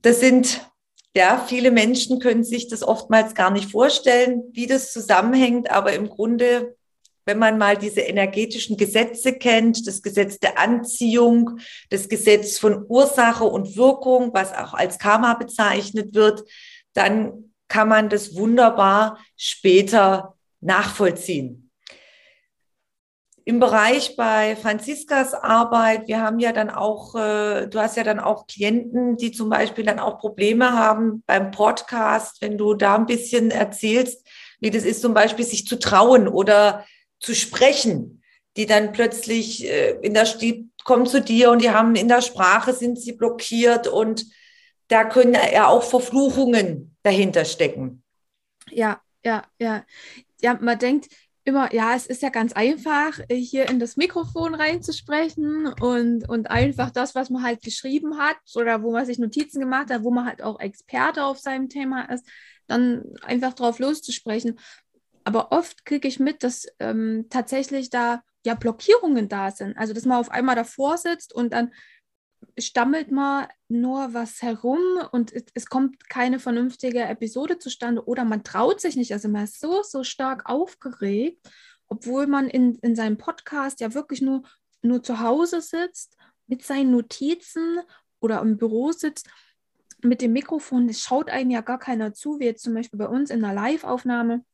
Das 0.01 0.19
sind, 0.19 0.67
ja, 1.15 1.43
viele 1.47 1.71
Menschen 1.71 2.19
können 2.19 2.43
sich 2.43 2.67
das 2.67 2.83
oftmals 2.83 3.35
gar 3.35 3.51
nicht 3.51 3.71
vorstellen, 3.71 4.43
wie 4.53 4.67
das 4.67 4.91
zusammenhängt, 4.91 5.69
aber 5.69 5.93
im 5.93 6.09
Grunde, 6.09 6.75
wenn 7.25 7.39
man 7.39 7.57
mal 7.57 7.75
diese 7.75 8.01
energetischen 8.01 8.77
Gesetze 8.77 9.33
kennt, 9.33 9.87
das 9.87 10.01
Gesetz 10.01 10.39
der 10.39 10.59
Anziehung, 10.59 11.59
das 11.89 12.07
Gesetz 12.07 12.57
von 12.57 12.85
Ursache 12.87 13.43
und 13.43 13.75
Wirkung, 13.75 14.31
was 14.33 14.53
auch 14.53 14.73
als 14.73 14.99
Karma 14.99 15.33
bezeichnet 15.33 16.13
wird, 16.13 16.43
dann 16.93 17.51
kann 17.67 17.87
man 17.87 18.09
das 18.09 18.35
wunderbar 18.35 19.19
später 19.35 20.35
nachvollziehen. 20.61 21.71
Im 23.47 23.59
Bereich 23.59 24.15
bei 24.15 24.55
Franziskas 24.55 25.35
Arbeit, 25.35 26.07
wir 26.07 26.19
haben 26.19 26.39
ja 26.39 26.51
dann 26.51 26.71
auch, 26.71 27.13
äh, 27.13 27.67
du 27.67 27.79
hast 27.79 27.95
ja 27.95 28.03
dann 28.03 28.19
auch 28.19 28.47
Klienten, 28.47 29.17
die 29.17 29.31
zum 29.31 29.49
Beispiel 29.49 29.85
dann 29.85 29.99
auch 29.99 30.17
Probleme 30.17 30.73
haben 30.73 31.23
beim 31.27 31.51
Podcast, 31.51 32.41
wenn 32.41 32.57
du 32.57 32.73
da 32.73 32.95
ein 32.95 33.05
bisschen 33.05 33.51
erzählst, 33.51 34.27
wie 34.59 34.71
das 34.71 34.83
ist, 34.83 35.01
zum 35.01 35.13
Beispiel 35.13 35.45
sich 35.45 35.67
zu 35.67 35.77
trauen 35.77 36.27
oder 36.27 36.85
zu 37.19 37.33
sprechen, 37.33 38.23
die 38.57 38.65
dann 38.65 38.91
plötzlich 38.91 39.65
äh, 39.65 39.97
in 40.01 40.13
der, 40.13 40.25
die 40.25 40.69
kommen 40.83 41.05
zu 41.05 41.21
dir 41.21 41.51
und 41.51 41.61
die 41.61 41.71
haben 41.71 41.95
in 41.95 42.07
der 42.07 42.21
Sprache 42.21 42.73
sind 42.73 42.99
sie 42.99 43.13
blockiert 43.13 43.87
und 43.87 44.25
da 44.87 45.03
können 45.03 45.33
ja 45.33 45.67
auch 45.67 45.83
Verfluchungen 45.83 46.95
dahinter 47.01 47.43
stecken. 47.43 48.03
Ja, 48.69 49.01
ja, 49.23 49.43
ja. 49.59 49.83
Ja, 50.41 50.57
man 50.61 50.77
denkt 50.77 51.07
immer, 51.43 51.73
ja, 51.73 51.95
es 51.95 52.07
ist 52.07 52.21
ja 52.21 52.29
ganz 52.29 52.53
einfach, 52.53 53.19
hier 53.29 53.69
in 53.69 53.79
das 53.79 53.97
Mikrofon 53.97 54.55
reinzusprechen 54.55 55.67
und, 55.79 56.27
und 56.27 56.49
einfach 56.49 56.91
das, 56.91 57.15
was 57.15 57.29
man 57.29 57.43
halt 57.43 57.61
geschrieben 57.61 58.17
hat 58.17 58.37
oder 58.55 58.81
wo 58.81 58.91
man 58.91 59.05
sich 59.05 59.19
Notizen 59.19 59.59
gemacht 59.59 59.91
hat, 59.91 60.03
wo 60.03 60.11
man 60.11 60.25
halt 60.25 60.41
auch 60.41 60.59
Experte 60.59 61.23
auf 61.23 61.39
seinem 61.39 61.69
Thema 61.69 62.11
ist, 62.11 62.25
dann 62.67 63.03
einfach 63.21 63.53
drauf 63.53 63.77
loszusprechen. 63.79 64.59
Aber 65.25 65.51
oft 65.51 65.85
kriege 65.85 66.07
ich 66.07 66.19
mit, 66.19 66.43
dass 66.43 66.67
ähm, 66.79 67.25
tatsächlich 67.29 67.89
da 67.89 68.23
ja 68.45 68.53
Blockierungen 68.53 69.27
da 69.27 69.51
sind. 69.51 69.77
Also, 69.77 69.93
dass 69.93 70.05
man 70.05 70.19
auf 70.19 70.29
einmal 70.29 70.55
davor 70.55 70.97
sitzt 70.97 71.33
und 71.33 71.51
dann 71.51 71.71
stammelt 72.57 73.11
man 73.11 73.47
nur 73.67 74.13
was 74.13 74.41
herum 74.41 74.79
und 75.11 75.33
es, 75.53 75.65
kommt 75.65 76.09
keine 76.09 76.39
vernünftige 76.39 77.01
Episode 77.01 77.57
zustande 77.57 78.05
oder 78.05 78.23
man 78.23 78.43
traut 78.43 78.79
sich 78.79 78.95
nicht. 78.95 79.11
Also 79.11 79.27
man 79.27 79.43
ist 79.43 79.59
so, 79.59 79.83
so 79.83 80.03
stark 80.03 80.49
aufgeregt, 80.49 81.39
obwohl 81.87 82.27
man 82.27 82.47
in, 82.47 82.75
in 82.75 82.95
seinem 82.95 83.17
Podcast 83.17 83.81
ja 83.81 83.93
wirklich 83.93 84.21
nur, 84.21 84.43
nur 84.81 85.03
zu 85.03 85.19
Hause 85.19 85.61
sitzt 85.61 86.15
mit 86.47 86.63
seinen 86.63 86.91
Notizen 86.91 87.79
oder 88.19 88.41
im 88.41 88.57
Büro 88.57 88.91
sitzt 88.91 89.27
mit 90.01 90.21
dem 90.21 90.33
Mikrofon. 90.33 90.87
Es 90.87 91.01
schaut 91.01 91.29
einem 91.29 91.49
ja 91.49 91.61
gar 91.61 91.79
keiner 91.79 92.13
zu, 92.13 92.39
wie 92.39 92.45
jetzt 92.45 92.63
zum 92.63 92.73
Beispiel 92.73 92.99
bei 92.99 93.07
uns 93.07 93.31
in 93.31 93.43
einer 93.43 93.53
Live-Aufnahme. 93.53 94.45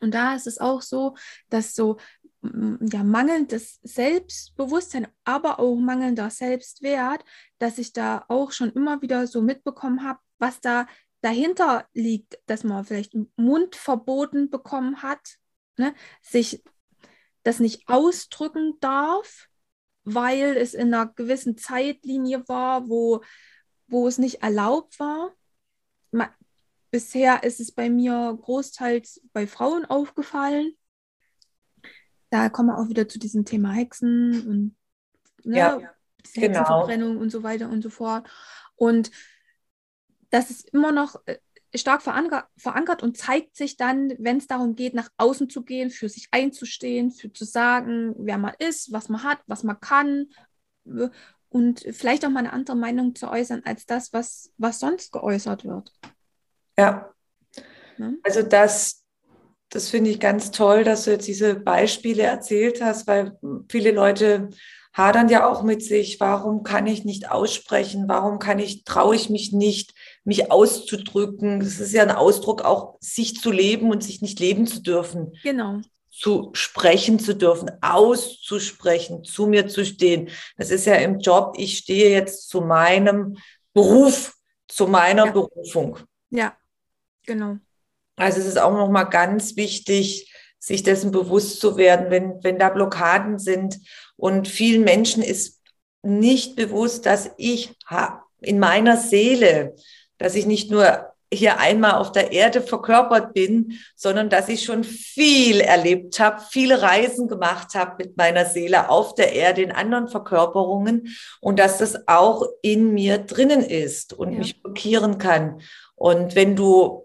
Und 0.00 0.14
da 0.14 0.34
ist 0.34 0.46
es 0.46 0.58
auch 0.58 0.82
so, 0.82 1.16
dass 1.48 1.74
so 1.74 1.98
ja, 2.42 3.02
mangelndes 3.02 3.80
Selbstbewusstsein, 3.82 5.08
aber 5.24 5.58
auch 5.60 5.76
mangelnder 5.76 6.30
Selbstwert, 6.30 7.24
dass 7.58 7.78
ich 7.78 7.92
da 7.92 8.24
auch 8.28 8.52
schon 8.52 8.70
immer 8.72 9.00
wieder 9.02 9.26
so 9.26 9.40
mitbekommen 9.40 10.04
habe, 10.04 10.18
was 10.38 10.60
da 10.60 10.86
dahinter 11.22 11.88
liegt, 11.94 12.38
dass 12.46 12.64
man 12.64 12.84
vielleicht 12.84 13.14
Mund 13.36 13.76
verboten 13.76 14.50
bekommen 14.50 15.02
hat, 15.02 15.38
ne? 15.78 15.94
sich 16.20 16.62
das 17.44 17.60
nicht 17.60 17.88
ausdrücken 17.88 18.74
darf, 18.80 19.48
weil 20.04 20.56
es 20.56 20.74
in 20.74 20.92
einer 20.92 21.06
gewissen 21.06 21.56
Zeitlinie 21.56 22.46
war, 22.46 22.88
wo, 22.88 23.22
wo 23.86 24.06
es 24.06 24.18
nicht 24.18 24.42
erlaubt 24.42 25.00
war. 25.00 25.32
Bisher 26.94 27.42
ist 27.42 27.58
es 27.58 27.72
bei 27.72 27.90
mir 27.90 28.38
großteils 28.40 29.20
bei 29.32 29.46
Frauen 29.46 29.84
aufgefallen 29.84 30.74
da 32.34 32.48
kommen 32.48 32.70
wir 32.70 32.78
auch 32.78 32.88
wieder 32.88 33.06
zu 33.06 33.20
diesem 33.20 33.44
Thema 33.44 33.70
Hexen 33.70 34.48
und 34.48 34.76
ne, 35.44 35.56
ja, 35.56 35.76
genau. 35.76 35.88
Hexenverbrennung 36.34 37.16
und 37.16 37.30
so 37.30 37.44
weiter 37.44 37.68
und 37.68 37.80
so 37.80 37.90
fort. 37.90 38.28
Und 38.74 39.12
das 40.30 40.50
ist 40.50 40.68
immer 40.70 40.90
noch 40.90 41.14
äh, 41.26 41.38
stark 41.76 42.02
verankert 42.02 43.04
und 43.04 43.16
zeigt 43.16 43.54
sich 43.54 43.76
dann, 43.76 44.14
wenn 44.18 44.38
es 44.38 44.48
darum 44.48 44.74
geht, 44.74 44.94
nach 44.94 45.10
außen 45.16 45.48
zu 45.48 45.62
gehen, 45.62 45.90
für 45.90 46.08
sich 46.08 46.26
einzustehen, 46.32 47.12
für 47.12 47.32
zu 47.32 47.44
sagen, 47.44 48.16
wer 48.18 48.38
man 48.38 48.54
ist, 48.58 48.90
was 48.90 49.08
man 49.08 49.22
hat, 49.22 49.38
was 49.46 49.62
man 49.62 49.80
kann 49.80 50.26
und 51.48 51.86
vielleicht 51.92 52.24
auch 52.24 52.30
mal 52.30 52.40
eine 52.40 52.52
andere 52.52 52.76
Meinung 52.76 53.14
zu 53.14 53.30
äußern 53.30 53.62
als 53.64 53.86
das, 53.86 54.12
was, 54.12 54.52
was 54.58 54.80
sonst 54.80 55.12
geäußert 55.12 55.64
wird. 55.64 55.92
Ja. 56.78 57.10
Ne? 57.98 58.18
Also 58.22 58.42
das, 58.42 59.04
das 59.70 59.88
finde 59.88 60.10
ich 60.10 60.20
ganz 60.20 60.50
toll, 60.50 60.84
dass 60.84 61.04
du 61.04 61.12
jetzt 61.12 61.26
diese 61.28 61.54
Beispiele 61.54 62.22
erzählt 62.22 62.82
hast, 62.82 63.06
weil 63.06 63.38
viele 63.68 63.92
Leute 63.92 64.50
hadern 64.94 65.28
ja 65.28 65.48
auch 65.48 65.62
mit 65.62 65.82
sich. 65.82 66.20
Warum 66.20 66.62
kann 66.62 66.86
ich 66.86 67.04
nicht 67.04 67.30
aussprechen? 67.30 68.04
Warum 68.06 68.38
kann 68.38 68.60
ich, 68.60 68.84
traue 68.84 69.16
ich 69.16 69.28
mich 69.28 69.52
nicht, 69.52 69.92
mich 70.22 70.50
auszudrücken? 70.50 71.60
Das 71.60 71.80
ist 71.80 71.92
ja 71.92 72.02
ein 72.02 72.12
Ausdruck 72.12 72.62
auch, 72.62 72.96
sich 73.00 73.40
zu 73.40 73.50
leben 73.50 73.90
und 73.90 74.02
sich 74.02 74.22
nicht 74.22 74.38
leben 74.38 74.66
zu 74.66 74.80
dürfen. 74.80 75.32
Genau. 75.42 75.80
Zu 76.10 76.50
sprechen 76.52 77.18
zu 77.18 77.34
dürfen, 77.34 77.72
auszusprechen, 77.82 79.24
zu 79.24 79.48
mir 79.48 79.66
zu 79.66 79.84
stehen. 79.84 80.30
Das 80.56 80.70
ist 80.70 80.86
ja 80.86 80.94
im 80.94 81.18
Job, 81.18 81.56
ich 81.58 81.78
stehe 81.78 82.10
jetzt 82.10 82.48
zu 82.48 82.60
meinem 82.60 83.36
Beruf, 83.72 84.34
zu 84.68 84.86
meiner 84.86 85.26
ja. 85.26 85.32
Berufung. 85.32 85.98
Ja, 86.30 86.56
genau. 87.26 87.56
Also 88.16 88.40
es 88.40 88.46
ist 88.46 88.60
auch 88.60 88.72
nochmal 88.72 89.08
ganz 89.08 89.56
wichtig, 89.56 90.32
sich 90.58 90.82
dessen 90.82 91.10
bewusst 91.10 91.60
zu 91.60 91.76
werden, 91.76 92.10
wenn, 92.10 92.42
wenn 92.42 92.58
da 92.58 92.70
Blockaden 92.70 93.38
sind. 93.38 93.78
Und 94.16 94.48
vielen 94.48 94.84
Menschen 94.84 95.22
ist 95.22 95.60
nicht 96.02 96.56
bewusst, 96.56 97.06
dass 97.06 97.30
ich 97.36 97.74
in 98.40 98.58
meiner 98.58 98.96
Seele, 98.96 99.74
dass 100.18 100.34
ich 100.34 100.46
nicht 100.46 100.70
nur 100.70 101.14
hier 101.32 101.58
einmal 101.58 101.94
auf 101.94 102.12
der 102.12 102.32
Erde 102.32 102.62
verkörpert 102.62 103.34
bin, 103.34 103.78
sondern 103.96 104.30
dass 104.30 104.48
ich 104.48 104.64
schon 104.64 104.84
viel 104.84 105.60
erlebt 105.60 106.20
habe, 106.20 106.42
viele 106.48 106.80
Reisen 106.80 107.28
gemacht 107.28 107.74
habe 107.74 108.04
mit 108.04 108.16
meiner 108.16 108.44
Seele 108.44 108.88
auf 108.88 109.14
der 109.14 109.32
Erde 109.32 109.62
in 109.62 109.72
anderen 109.72 110.08
Verkörperungen 110.08 111.14
und 111.40 111.58
dass 111.58 111.78
das 111.78 112.08
auch 112.08 112.44
in 112.62 112.94
mir 112.94 113.18
drinnen 113.18 113.62
ist 113.62 114.12
und 114.12 114.32
ja. 114.32 114.38
mich 114.38 114.62
blockieren 114.62 115.18
kann. 115.18 115.60
Und 115.96 116.34
wenn 116.34 116.56
du, 116.56 117.03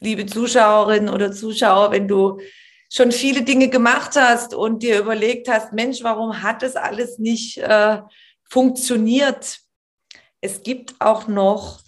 liebe 0.00 0.26
Zuschauerinnen 0.26 1.08
oder 1.08 1.32
Zuschauer, 1.32 1.90
wenn 1.90 2.08
du 2.08 2.40
schon 2.90 3.12
viele 3.12 3.42
Dinge 3.42 3.68
gemacht 3.68 4.16
hast 4.16 4.54
und 4.54 4.82
dir 4.82 5.00
überlegt 5.00 5.48
hast, 5.48 5.72
Mensch, 5.72 6.02
warum 6.02 6.42
hat 6.42 6.62
das 6.62 6.76
alles 6.76 7.18
nicht 7.18 7.58
äh, 7.58 8.00
funktioniert? 8.48 9.60
Es 10.40 10.62
gibt 10.62 10.94
auch 11.00 11.28
noch 11.28 11.82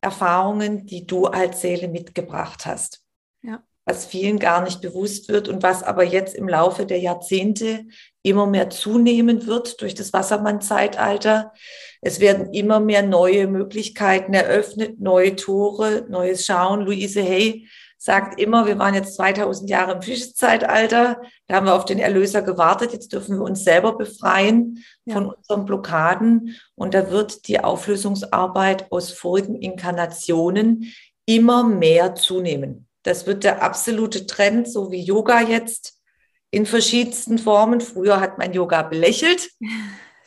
Erfahrungen, 0.00 0.86
die 0.86 1.06
du 1.06 1.26
als 1.26 1.60
Seele 1.60 1.88
mitgebracht 1.88 2.66
hast. 2.66 3.02
Ja. 3.42 3.62
Was 3.84 4.04
vielen 4.04 4.38
gar 4.38 4.62
nicht 4.62 4.80
bewusst 4.80 5.28
wird 5.28 5.48
und 5.48 5.62
was 5.62 5.82
aber 5.82 6.04
jetzt 6.04 6.34
im 6.34 6.48
Laufe 6.48 6.86
der 6.86 6.98
Jahrzehnte 6.98 7.86
immer 8.22 8.46
mehr 8.46 8.70
zunehmen 8.70 9.46
wird 9.46 9.80
durch 9.80 9.94
das 9.94 10.12
Wassermann-Zeitalter. 10.12 11.52
Es 12.00 12.20
werden 12.20 12.52
immer 12.52 12.80
mehr 12.80 13.02
neue 13.02 13.46
Möglichkeiten 13.46 14.34
eröffnet, 14.34 15.00
neue 15.00 15.36
Tore, 15.36 16.06
neues 16.08 16.44
Schauen. 16.44 16.82
Luise 16.82 17.22
Hay 17.22 17.66
sagt 18.02 18.40
immer, 18.40 18.66
wir 18.66 18.80
waren 18.80 18.94
jetzt 18.94 19.14
2000 19.14 19.70
Jahre 19.70 19.92
im 19.92 20.02
Fischzeitalter, 20.02 21.20
da 21.46 21.54
haben 21.54 21.66
wir 21.66 21.74
auf 21.76 21.84
den 21.84 22.00
Erlöser 22.00 22.42
gewartet, 22.42 22.92
jetzt 22.92 23.12
dürfen 23.12 23.36
wir 23.36 23.44
uns 23.44 23.62
selber 23.62 23.96
befreien 23.96 24.84
ja. 25.04 25.14
von 25.14 25.26
unseren 25.26 25.66
Blockaden 25.66 26.56
und 26.74 26.94
da 26.94 27.12
wird 27.12 27.46
die 27.46 27.60
Auflösungsarbeit 27.60 28.90
aus 28.90 29.12
vorigen 29.12 29.54
Inkarnationen 29.54 30.92
immer 31.26 31.62
mehr 31.62 32.16
zunehmen. 32.16 32.88
Das 33.04 33.28
wird 33.28 33.44
der 33.44 33.62
absolute 33.62 34.26
Trend, 34.26 34.68
so 34.68 34.90
wie 34.90 35.00
Yoga 35.00 35.40
jetzt 35.40 36.01
in 36.52 36.66
verschiedensten 36.66 37.38
Formen. 37.38 37.80
Früher 37.80 38.20
hat 38.20 38.38
man 38.38 38.52
Yoga 38.52 38.82
belächelt. 38.82 39.50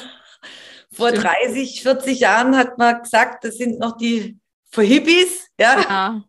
Vor 0.94 1.12
30, 1.12 1.82
40 1.82 2.20
Jahren 2.22 2.56
hat 2.56 2.78
man 2.78 3.02
gesagt, 3.02 3.44
das 3.44 3.58
sind 3.58 3.80
noch 3.80 3.98
die 3.98 4.40
für 4.72 4.84
Hippies. 4.84 5.50
Ja. 5.60 5.82
ja. 5.82 6.24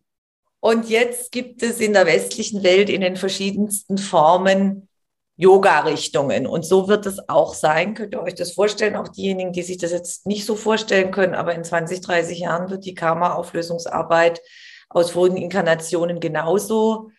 Und 0.59 0.89
jetzt 0.89 1.31
gibt 1.31 1.63
es 1.63 1.79
in 1.79 1.93
der 1.93 2.05
westlichen 2.05 2.63
Welt 2.63 2.89
in 2.89 3.01
den 3.01 3.15
verschiedensten 3.15 3.97
Formen 3.97 4.89
Yoga-Richtungen. 5.37 6.47
Und 6.47 6.65
so 6.65 6.87
wird 6.87 7.05
es 7.05 7.29
auch 7.29 7.53
sein. 7.53 7.93
Könnt 7.93 8.13
ihr 8.13 8.23
euch 8.23 8.35
das 8.35 8.53
vorstellen? 8.53 8.95
Auch 8.95 9.07
diejenigen, 9.07 9.53
die 9.53 9.61
sich 9.61 9.77
das 9.77 9.91
jetzt 9.91 10.25
nicht 10.25 10.45
so 10.45 10.55
vorstellen 10.55 11.11
können, 11.11 11.35
aber 11.35 11.53
in 11.53 11.63
20, 11.63 12.01
30 12.01 12.39
Jahren 12.39 12.71
wird 12.71 12.83
die 12.83 12.95
Karma-Auflösungsarbeit 12.95 14.41
aus 14.89 15.11
vorigen 15.11 15.37
Inkarnationen 15.37 16.19
genauso 16.19 17.11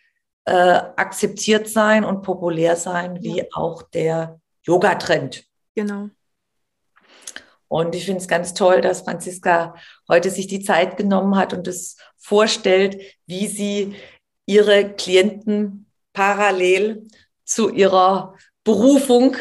äh, 0.49 0.81
akzeptiert 0.95 1.69
sein 1.69 2.03
und 2.03 2.23
populär 2.23 2.75
sein 2.75 3.21
wie 3.21 3.37
ja. 3.37 3.43
auch 3.53 3.83
der 3.83 4.39
Yoga-Trend. 4.63 5.45
Genau. 5.75 6.09
Und 7.67 7.93
ich 7.93 8.05
finde 8.05 8.19
es 8.19 8.27
ganz 8.27 8.55
toll, 8.55 8.81
dass 8.81 9.01
Franziska 9.01 9.75
heute 10.07 10.31
sich 10.31 10.47
die 10.47 10.63
Zeit 10.63 10.97
genommen 10.97 11.35
hat 11.35 11.53
und 11.53 11.67
es 11.67 11.97
vorstellt, 12.17 12.99
wie 13.27 13.45
sie 13.45 13.95
ihre 14.47 14.91
Klienten 14.93 15.85
parallel 16.13 17.07
zu 17.45 17.69
ihrer 17.69 18.33
Berufung 18.63 19.37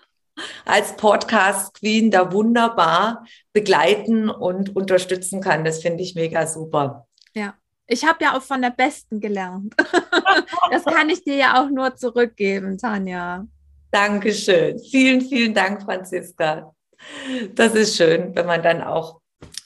als 0.64 0.96
Podcast 0.96 1.74
Queen 1.74 2.10
da 2.10 2.32
wunderbar 2.32 3.26
begleiten 3.52 4.30
und 4.30 4.74
unterstützen 4.74 5.42
kann. 5.42 5.66
Das 5.66 5.82
finde 5.82 6.02
ich 6.02 6.14
mega 6.14 6.46
super. 6.46 7.07
Ich 7.90 8.04
habe 8.04 8.22
ja 8.22 8.36
auch 8.36 8.42
von 8.42 8.60
der 8.60 8.70
Besten 8.70 9.18
gelernt. 9.18 9.74
das 10.70 10.84
kann 10.84 11.08
ich 11.08 11.24
dir 11.24 11.36
ja 11.36 11.62
auch 11.62 11.70
nur 11.70 11.96
zurückgeben, 11.96 12.76
Tanja. 12.76 13.46
Dankeschön. 13.90 14.78
Vielen, 14.78 15.22
vielen 15.22 15.54
Dank, 15.54 15.82
Franziska. 15.82 16.74
Das 17.54 17.74
ist 17.74 17.96
schön, 17.96 18.36
wenn 18.36 18.44
man 18.44 18.62
dann 18.62 18.82
auch 18.82 19.20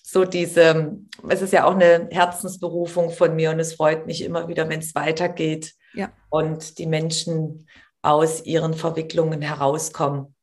so 0.05 0.25
diese, 0.25 0.99
es 1.29 1.43
ist 1.43 1.53
ja 1.53 1.65
auch 1.65 1.75
eine 1.75 2.09
Herzensberufung 2.13 3.11
von 3.11 3.35
mir 3.35 3.51
und 3.51 3.59
es 3.59 3.75
freut 3.75 4.07
mich 4.07 4.23
immer 4.23 4.47
wieder, 4.47 4.69
wenn 4.69 4.79
es 4.79 4.95
weitergeht 4.95 5.73
ja. 5.95 6.13
und 6.31 6.79
die 6.79 6.87
Menschen 6.87 7.67
aus 8.03 8.45
ihren 8.45 8.75
Verwicklungen 8.75 9.43
herauskommen. 9.43 10.37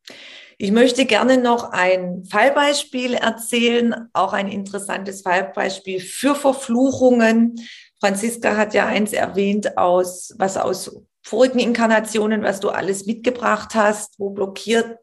Ich 0.62 0.74
möchte 0.74 1.06
gerne 1.06 1.38
noch 1.38 1.72
ein 1.72 2.26
Fallbeispiel 2.26 3.13
erzählen, 3.13 4.10
auch 4.12 4.34
ein 4.34 4.50
interessantes 4.50 5.22
Fallbeispiel 5.22 6.02
für 6.02 6.36
Verfluchungen. 6.36 7.56
Franziska 8.02 8.58
hat 8.58 8.74
ja 8.74 8.86
eins 8.86 9.13
erwähnt 9.13 9.78
aus, 9.78 10.36
was 10.38 10.58
aus 10.58 11.00
vorigen 11.24 11.60
Inkarnationen, 11.60 12.43
was 12.43 12.60
du 12.60 12.72
alles 12.72 13.06
mitgebracht 13.06 13.74
hast, 13.74 14.19
wo 14.19 14.32
blockiert 14.32 14.98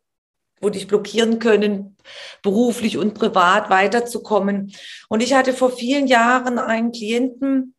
wo 0.60 0.70
dich 0.70 0.86
blockieren 0.86 1.38
können, 1.38 1.96
beruflich 2.42 2.96
und 2.96 3.12
privat 3.12 3.68
weiterzukommen. 3.68 4.72
Und 5.08 5.22
ich 5.22 5.34
hatte 5.34 5.52
vor 5.52 5.70
vielen 5.70 6.06
Jahren 6.06 6.58
einen 6.58 6.92
Klienten 6.92 7.74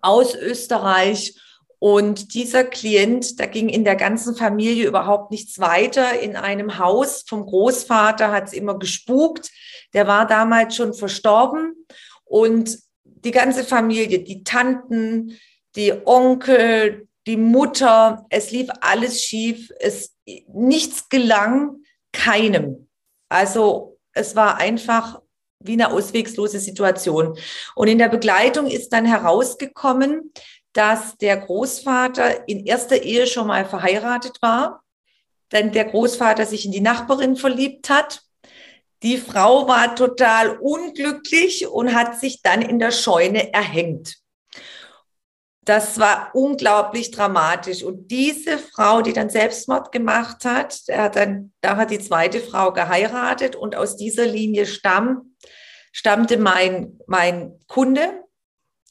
aus 0.00 0.34
Österreich 0.34 1.36
und 1.88 2.34
dieser 2.34 2.64
Klient, 2.64 3.38
da 3.38 3.46
ging 3.46 3.68
in 3.68 3.84
der 3.84 3.94
ganzen 3.94 4.34
Familie 4.34 4.88
überhaupt 4.88 5.30
nichts 5.30 5.60
weiter. 5.60 6.18
In 6.18 6.34
einem 6.34 6.80
Haus 6.80 7.22
vom 7.28 7.46
Großvater 7.46 8.32
hat 8.32 8.48
es 8.48 8.54
immer 8.54 8.76
gespukt. 8.76 9.52
Der 9.94 10.08
war 10.08 10.26
damals 10.26 10.74
schon 10.74 10.94
verstorben 10.94 11.86
und 12.24 12.76
die 13.04 13.30
ganze 13.30 13.62
Familie, 13.62 14.18
die 14.18 14.42
Tanten, 14.42 15.38
die 15.76 15.92
Onkel, 16.04 17.06
die 17.28 17.36
Mutter, 17.36 18.26
es 18.30 18.50
lief 18.50 18.68
alles 18.80 19.22
schief. 19.22 19.70
Es 19.78 20.16
nichts 20.48 21.08
gelang 21.08 21.84
keinem. 22.12 22.88
Also 23.28 23.96
es 24.12 24.34
war 24.34 24.56
einfach 24.56 25.20
wie 25.60 25.74
eine 25.74 25.92
auswegslose 25.92 26.58
Situation. 26.58 27.38
Und 27.74 27.88
in 27.88 27.98
der 27.98 28.08
Begleitung 28.08 28.66
ist 28.66 28.92
dann 28.92 29.04
herausgekommen, 29.04 30.32
dass 30.76 31.16
der 31.16 31.36
Großvater 31.36 32.48
in 32.48 32.66
erster 32.66 33.02
Ehe 33.02 33.26
schon 33.26 33.46
mal 33.46 33.64
verheiratet 33.64 34.40
war, 34.42 34.82
dann 35.48 35.72
der 35.72 35.84
Großvater 35.86 36.44
sich 36.46 36.66
in 36.66 36.72
die 36.72 36.80
Nachbarin 36.80 37.36
verliebt 37.36 37.88
hat. 37.88 38.22
Die 39.02 39.18
Frau 39.18 39.68
war 39.68 39.94
total 39.94 40.58
unglücklich 40.58 41.66
und 41.66 41.94
hat 41.94 42.18
sich 42.18 42.42
dann 42.42 42.62
in 42.62 42.78
der 42.78 42.90
Scheune 42.90 43.52
erhängt 43.52 44.16
das 45.66 45.98
war 45.98 46.30
unglaublich 46.32 47.10
dramatisch. 47.10 47.82
Und 47.82 48.08
diese 48.10 48.56
Frau, 48.56 49.02
die 49.02 49.12
dann 49.12 49.28
Selbstmord 49.28 49.90
gemacht 49.90 50.44
hat, 50.44 50.80
hat 50.90 51.16
dann, 51.16 51.52
da 51.60 51.76
hat 51.76 51.90
die 51.90 51.98
zweite 51.98 52.40
Frau 52.40 52.72
geheiratet 52.72 53.56
und 53.56 53.74
aus 53.74 53.96
dieser 53.96 54.26
Linie 54.26 54.64
stamm, 54.64 55.34
stammte 55.92 56.38
mein, 56.38 57.00
mein 57.08 57.58
Kunde, 57.66 58.22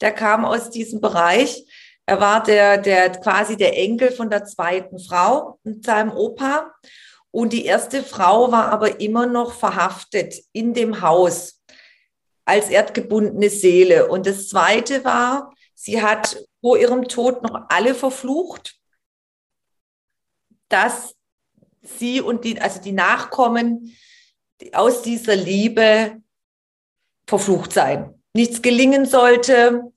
der 0.00 0.12
kam 0.12 0.44
aus 0.44 0.70
diesem 0.70 1.00
Bereich. 1.00 1.64
Er 2.06 2.20
war 2.20 2.42
der, 2.42 2.78
der, 2.78 3.10
quasi 3.10 3.56
der 3.56 3.76
Enkel 3.76 4.10
von 4.10 4.30
der 4.30 4.44
zweiten 4.44 4.98
Frau 4.98 5.58
und 5.64 5.84
seinem 5.84 6.12
Opa. 6.12 6.72
Und 7.30 7.52
die 7.52 7.64
erste 7.64 8.02
Frau 8.02 8.52
war 8.52 8.70
aber 8.70 9.00
immer 9.00 9.26
noch 9.26 9.52
verhaftet 9.52 10.36
in 10.52 10.72
dem 10.72 11.02
Haus 11.02 11.62
als 12.44 12.70
erdgebundene 12.70 13.50
Seele. 13.50 14.08
Und 14.08 14.26
das 14.26 14.48
zweite 14.48 15.04
war, 15.04 15.52
sie 15.74 16.00
hat 16.00 16.42
vor 16.60 16.78
ihrem 16.78 17.08
Tod 17.08 17.42
noch 17.42 17.66
alle 17.68 17.94
verflucht, 17.94 18.78
dass 20.68 21.14
sie 21.82 22.20
und 22.20 22.44
die, 22.44 22.60
also 22.60 22.80
die 22.80 22.92
Nachkommen 22.92 23.96
aus 24.72 25.02
dieser 25.02 25.36
Liebe 25.36 26.22
verflucht 27.26 27.72
seien. 27.72 28.22
Nichts 28.36 28.60
gelingen 28.60 29.06
sollte 29.06 29.92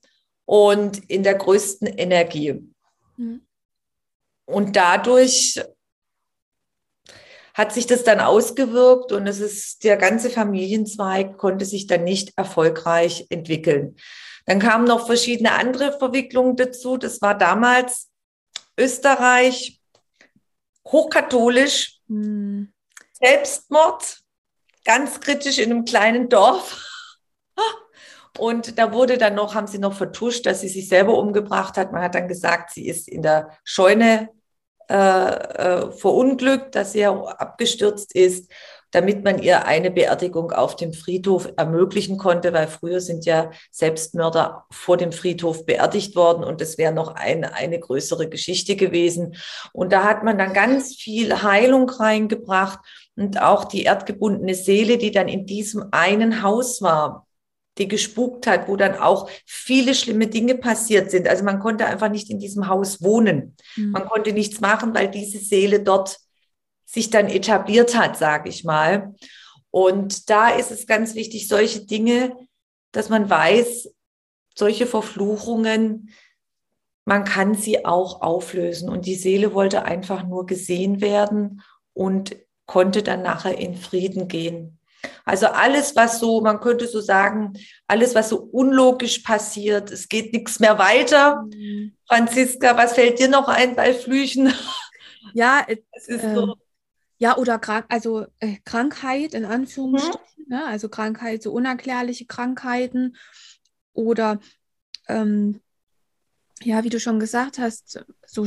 und 0.46 1.10
in 1.10 1.22
der 1.22 1.34
größten 1.34 1.86
Energie. 1.86 2.60
Mhm. 3.18 3.42
Und 4.46 4.74
dadurch 4.76 5.62
hat 7.52 7.74
sich 7.74 7.86
das 7.86 8.02
dann 8.02 8.20
ausgewirkt 8.20 9.12
und 9.12 9.26
es 9.26 9.40
ist 9.40 9.84
der 9.84 9.98
ganze 9.98 10.30
Familienzweig 10.30 11.36
konnte 11.36 11.66
sich 11.66 11.86
dann 11.86 12.04
nicht 12.04 12.32
erfolgreich 12.36 13.26
entwickeln. 13.28 13.96
Dann 14.46 14.58
kamen 14.58 14.86
noch 14.86 15.04
verschiedene 15.06 15.52
andere 15.52 15.98
Verwicklungen 15.98 16.56
dazu. 16.56 16.96
Das 16.96 17.20
war 17.20 17.36
damals 17.36 18.08
Österreich, 18.78 19.82
hochkatholisch, 20.86 22.00
hm. 22.08 22.72
Selbstmord, 23.12 24.22
ganz 24.86 25.20
kritisch 25.20 25.58
in 25.58 25.70
einem 25.70 25.84
kleinen 25.84 26.30
Dorf. 26.30 26.89
Und 28.38 28.78
da 28.78 28.92
wurde 28.92 29.18
dann 29.18 29.34
noch, 29.34 29.54
haben 29.54 29.66
sie 29.66 29.78
noch 29.78 29.94
vertuscht, 29.94 30.46
dass 30.46 30.60
sie 30.60 30.68
sich 30.68 30.88
selber 30.88 31.18
umgebracht 31.18 31.76
hat. 31.76 31.92
Man 31.92 32.02
hat 32.02 32.14
dann 32.14 32.28
gesagt, 32.28 32.70
sie 32.70 32.86
ist 32.86 33.08
in 33.08 33.22
der 33.22 33.50
Scheune 33.64 34.28
äh, 34.88 34.94
äh, 34.94 35.92
verunglückt, 35.92 36.74
dass 36.74 36.92
sie 36.92 37.06
abgestürzt 37.06 38.14
ist. 38.14 38.50
damit 38.92 39.22
man 39.22 39.40
ihr 39.40 39.66
eine 39.66 39.90
Beerdigung 39.90 40.52
auf 40.52 40.76
dem 40.76 40.92
Friedhof 40.92 41.48
ermöglichen 41.56 42.18
konnte, 42.18 42.52
weil 42.52 42.66
früher 42.66 43.00
sind 43.00 43.24
ja 43.24 43.50
Selbstmörder 43.70 44.66
vor 44.70 44.96
dem 44.96 45.12
Friedhof 45.12 45.64
beerdigt 45.64 46.16
worden 46.16 46.44
und 46.44 46.60
das 46.60 46.76
wäre 46.78 46.92
noch 46.92 47.14
ein, 47.14 47.44
eine 47.44 47.78
größere 47.78 48.28
Geschichte 48.28 48.76
gewesen. 48.76 49.36
Und 49.72 49.92
da 49.92 50.04
hat 50.04 50.24
man 50.24 50.38
dann 50.38 50.52
ganz 50.52 50.96
viel 50.96 51.42
Heilung 51.42 51.88
reingebracht 51.88 52.80
und 53.16 53.40
auch 53.40 53.64
die 53.64 53.84
erdgebundene 53.84 54.54
Seele, 54.54 54.98
die 54.98 55.12
dann 55.12 55.28
in 55.28 55.46
diesem 55.46 55.84
einen 55.92 56.42
Haus 56.42 56.82
war, 56.82 57.26
die 57.80 57.88
gespukt 57.88 58.46
hat, 58.46 58.68
wo 58.68 58.76
dann 58.76 58.96
auch 58.96 59.28
viele 59.46 59.94
schlimme 59.94 60.26
Dinge 60.26 60.54
passiert 60.54 61.10
sind. 61.10 61.26
Also 61.26 61.42
man 61.42 61.58
konnte 61.58 61.86
einfach 61.86 62.10
nicht 62.10 62.30
in 62.30 62.38
diesem 62.38 62.68
Haus 62.68 63.02
wohnen. 63.02 63.56
Mhm. 63.76 63.90
Man 63.92 64.06
konnte 64.06 64.32
nichts 64.32 64.60
machen, 64.60 64.94
weil 64.94 65.08
diese 65.08 65.38
Seele 65.38 65.80
dort 65.80 66.18
sich 66.84 67.10
dann 67.10 67.28
etabliert 67.28 67.96
hat, 67.96 68.16
sage 68.16 68.48
ich 68.48 68.64
mal. 68.64 69.14
Und 69.70 70.28
da 70.28 70.50
ist 70.50 70.70
es 70.70 70.86
ganz 70.86 71.14
wichtig, 71.14 71.48
solche 71.48 71.86
Dinge, 71.86 72.36
dass 72.92 73.08
man 73.08 73.30
weiß, 73.30 73.88
solche 74.54 74.86
Verfluchungen, 74.86 76.10
man 77.04 77.24
kann 77.24 77.54
sie 77.54 77.84
auch 77.84 78.20
auflösen. 78.20 78.88
Und 78.88 79.06
die 79.06 79.14
Seele 79.14 79.54
wollte 79.54 79.84
einfach 79.84 80.26
nur 80.26 80.46
gesehen 80.46 81.00
werden 81.00 81.62
und 81.92 82.36
konnte 82.66 83.02
dann 83.02 83.22
nachher 83.22 83.56
in 83.56 83.74
Frieden 83.74 84.28
gehen. 84.28 84.79
Also 85.24 85.46
alles, 85.46 85.94
was 85.96 86.18
so, 86.20 86.40
man 86.40 86.60
könnte 86.60 86.86
so 86.86 87.00
sagen, 87.00 87.52
alles, 87.86 88.14
was 88.14 88.28
so 88.28 88.38
unlogisch 88.38 89.20
passiert, 89.20 89.90
es 89.90 90.08
geht 90.08 90.32
nichts 90.32 90.60
mehr 90.60 90.78
weiter. 90.78 91.42
Mhm. 91.42 91.92
Franziska, 92.06 92.76
was 92.76 92.94
fällt 92.94 93.18
dir 93.18 93.28
noch 93.28 93.48
ein 93.48 93.76
bei 93.76 93.94
Flüchen? 93.94 94.52
Ja, 95.34 95.64
es 95.92 96.08
ist 96.08 96.24
äh, 96.24 96.34
so 96.34 96.56
ja, 97.20 97.36
oder 97.36 97.58
krank, 97.58 97.84
also 97.90 98.26
äh, 98.38 98.56
Krankheit 98.64 99.34
in 99.34 99.44
Anführungsstrichen, 99.44 100.20
mhm. 100.38 100.56
ne? 100.56 100.64
also 100.64 100.88
Krankheit, 100.88 101.42
so 101.42 101.52
unerklärliche 101.52 102.24
Krankheiten 102.24 103.14
oder 103.92 104.40
ähm, 105.06 105.60
ja, 106.62 106.82
wie 106.82 106.88
du 106.88 106.98
schon 106.98 107.20
gesagt 107.20 107.58
hast, 107.58 108.04
so 108.26 108.46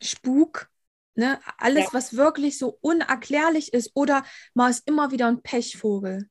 Spuk, 0.00 0.68
ne? 1.14 1.40
alles, 1.58 1.84
ja. 1.84 1.92
was 1.92 2.16
wirklich 2.16 2.58
so 2.58 2.78
unerklärlich 2.80 3.72
ist 3.72 3.90
oder 3.94 4.24
man 4.54 4.70
ist 4.70 4.86
immer 4.88 5.10
wieder 5.10 5.26
ein 5.28 5.42
Pechvogel. 5.42 6.28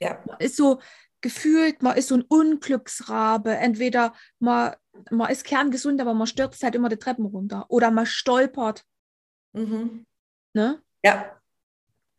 Ja. 0.00 0.22
Man 0.26 0.38
ist 0.40 0.56
so 0.56 0.80
gefühlt, 1.24 1.82
man 1.82 1.96
ist 1.96 2.08
so 2.08 2.16
ein 2.16 2.22
Unglücksrabe. 2.28 3.56
Entweder 3.56 4.14
man, 4.38 4.74
man 5.10 5.30
ist 5.30 5.44
kerngesund, 5.44 6.00
aber 6.00 6.12
man 6.12 6.26
stürzt 6.26 6.62
halt 6.62 6.74
immer 6.74 6.90
die 6.90 6.98
Treppen 6.98 7.24
runter 7.24 7.64
oder 7.68 7.90
man 7.90 8.04
stolpert. 8.04 8.84
Mhm. 9.52 10.04
Ne? 10.52 10.82
Ja. 11.02 11.40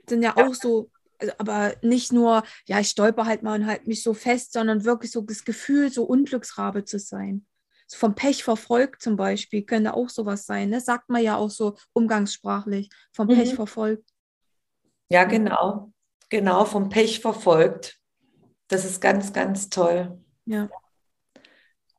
Sind 0.09 0.23
ja, 0.23 0.33
ja. 0.35 0.47
auch 0.47 0.55
so, 0.55 0.89
also, 1.19 1.33
aber 1.37 1.75
nicht 1.83 2.13
nur, 2.13 2.43
ja, 2.65 2.79
ich 2.79 2.89
stolper 2.89 3.25
halt 3.25 3.43
mal 3.43 3.59
und 3.59 3.67
halt 3.67 3.85
mich 3.85 4.01
so 4.01 4.15
fest, 4.15 4.53
sondern 4.53 4.85
wirklich 4.85 5.11
so 5.11 5.21
das 5.21 5.45
Gefühl, 5.45 5.91
so 5.91 6.03
Unglücksrabe 6.03 6.83
zu 6.83 6.97
sein. 6.97 7.45
So 7.87 7.97
vom 7.97 8.15
Pech 8.15 8.43
verfolgt 8.43 9.01
zum 9.01 9.15
Beispiel, 9.15 9.63
könnte 9.63 9.93
auch 9.93 10.09
sowas 10.09 10.45
sein, 10.45 10.69
ne? 10.69 10.81
Sagt 10.81 11.09
man 11.09 11.21
ja 11.21 11.37
auch 11.37 11.49
so 11.49 11.75
umgangssprachlich, 11.93 12.89
vom 13.11 13.27
mhm. 13.27 13.35
Pech 13.35 13.55
verfolgt. 13.55 14.09
Ja, 15.09 15.23
genau. 15.25 15.91
Genau, 16.29 16.65
vom 16.65 16.89
Pech 16.89 17.19
verfolgt. 17.19 17.99
Das 18.67 18.83
ist 18.83 18.99
ganz, 18.99 19.31
ganz 19.31 19.69
toll. 19.69 20.19
Ja. 20.45 20.69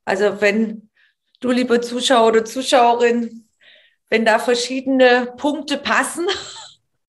Also 0.05 0.40
wenn 0.40 0.90
du, 1.40 1.51
liebe 1.51 1.81
Zuschauer 1.81 2.29
oder 2.29 2.44
Zuschauerin, 2.44 3.49
wenn 4.09 4.25
da 4.25 4.38
verschiedene 4.38 5.35
Punkte 5.37 5.79
passen, 5.79 6.27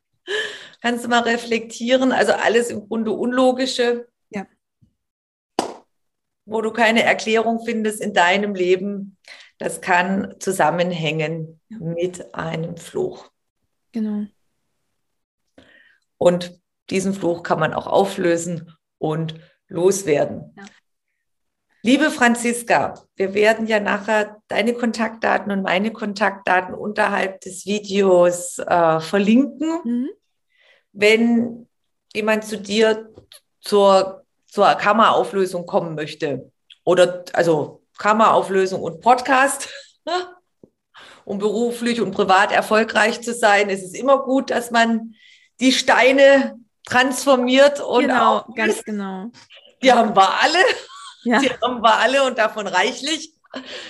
kannst 0.81 1.05
du 1.05 1.09
mal 1.09 1.21
reflektieren. 1.21 2.11
Also 2.11 2.33
alles 2.33 2.69
im 2.69 2.87
Grunde 2.87 3.11
Unlogische. 3.11 4.07
Wo 6.47 6.61
du 6.61 6.71
keine 6.71 7.03
Erklärung 7.03 7.59
findest 7.63 8.01
in 8.01 8.13
deinem 8.13 8.55
Leben, 8.55 9.17
das 9.57 9.81
kann 9.81 10.35
zusammenhängen 10.39 11.59
ja. 11.69 11.77
mit 11.79 12.33
einem 12.33 12.77
Fluch. 12.77 13.29
Genau. 13.91 14.25
Und 16.17 16.59
diesen 16.89 17.13
Fluch 17.13 17.43
kann 17.43 17.59
man 17.59 17.73
auch 17.73 17.85
auflösen 17.85 18.73
und 18.97 19.35
loswerden. 19.67 20.53
Ja. 20.57 20.63
Liebe 21.83 22.11
Franziska, 22.11 22.95
wir 23.15 23.33
werden 23.33 23.67
ja 23.67 23.79
nachher 23.79 24.41
deine 24.47 24.73
Kontaktdaten 24.73 25.51
und 25.51 25.63
meine 25.63 25.91
Kontaktdaten 25.91 26.73
unterhalb 26.73 27.41
des 27.41 27.65
Videos 27.65 28.59
äh, 28.59 28.99
verlinken. 28.99 29.79
Mhm. 29.83 30.09
Wenn 30.91 31.67
jemand 32.13 32.45
zu 32.45 32.57
dir 32.57 33.09
zur, 33.61 34.25
zur 34.57 34.73
Kammerauflösung 34.73 35.67
kommen 35.67 35.93
möchte 35.93 36.51
oder 36.83 37.23
also 37.33 37.83
Kammerauflösung 37.99 38.81
und 38.81 39.01
Podcast, 39.01 39.69
um 41.25 41.37
beruflich 41.37 42.01
und 42.01 42.09
privat 42.09 42.51
erfolgreich 42.51 43.21
zu 43.21 43.35
sein, 43.35 43.69
ist 43.69 43.83
es 43.83 43.93
immer 43.93 44.23
gut, 44.23 44.49
dass 44.49 44.71
man 44.71 45.13
die 45.59 45.71
Steine 45.71 46.55
transformiert 46.87 47.81
und 47.81 48.07
genau, 48.07 48.37
auch, 48.37 48.55
ganz 48.55 48.83
genau. 48.83 49.27
Die 49.83 49.93
haben 49.93 50.15
wir 50.15 50.41
alle. 50.41 50.57
Ja. 51.23 51.39
Die 51.39 51.51
haben 51.51 51.83
wir 51.83 51.93
alle 51.99 52.23
und 52.23 52.39
davon 52.39 52.65
reichlich. 52.65 53.33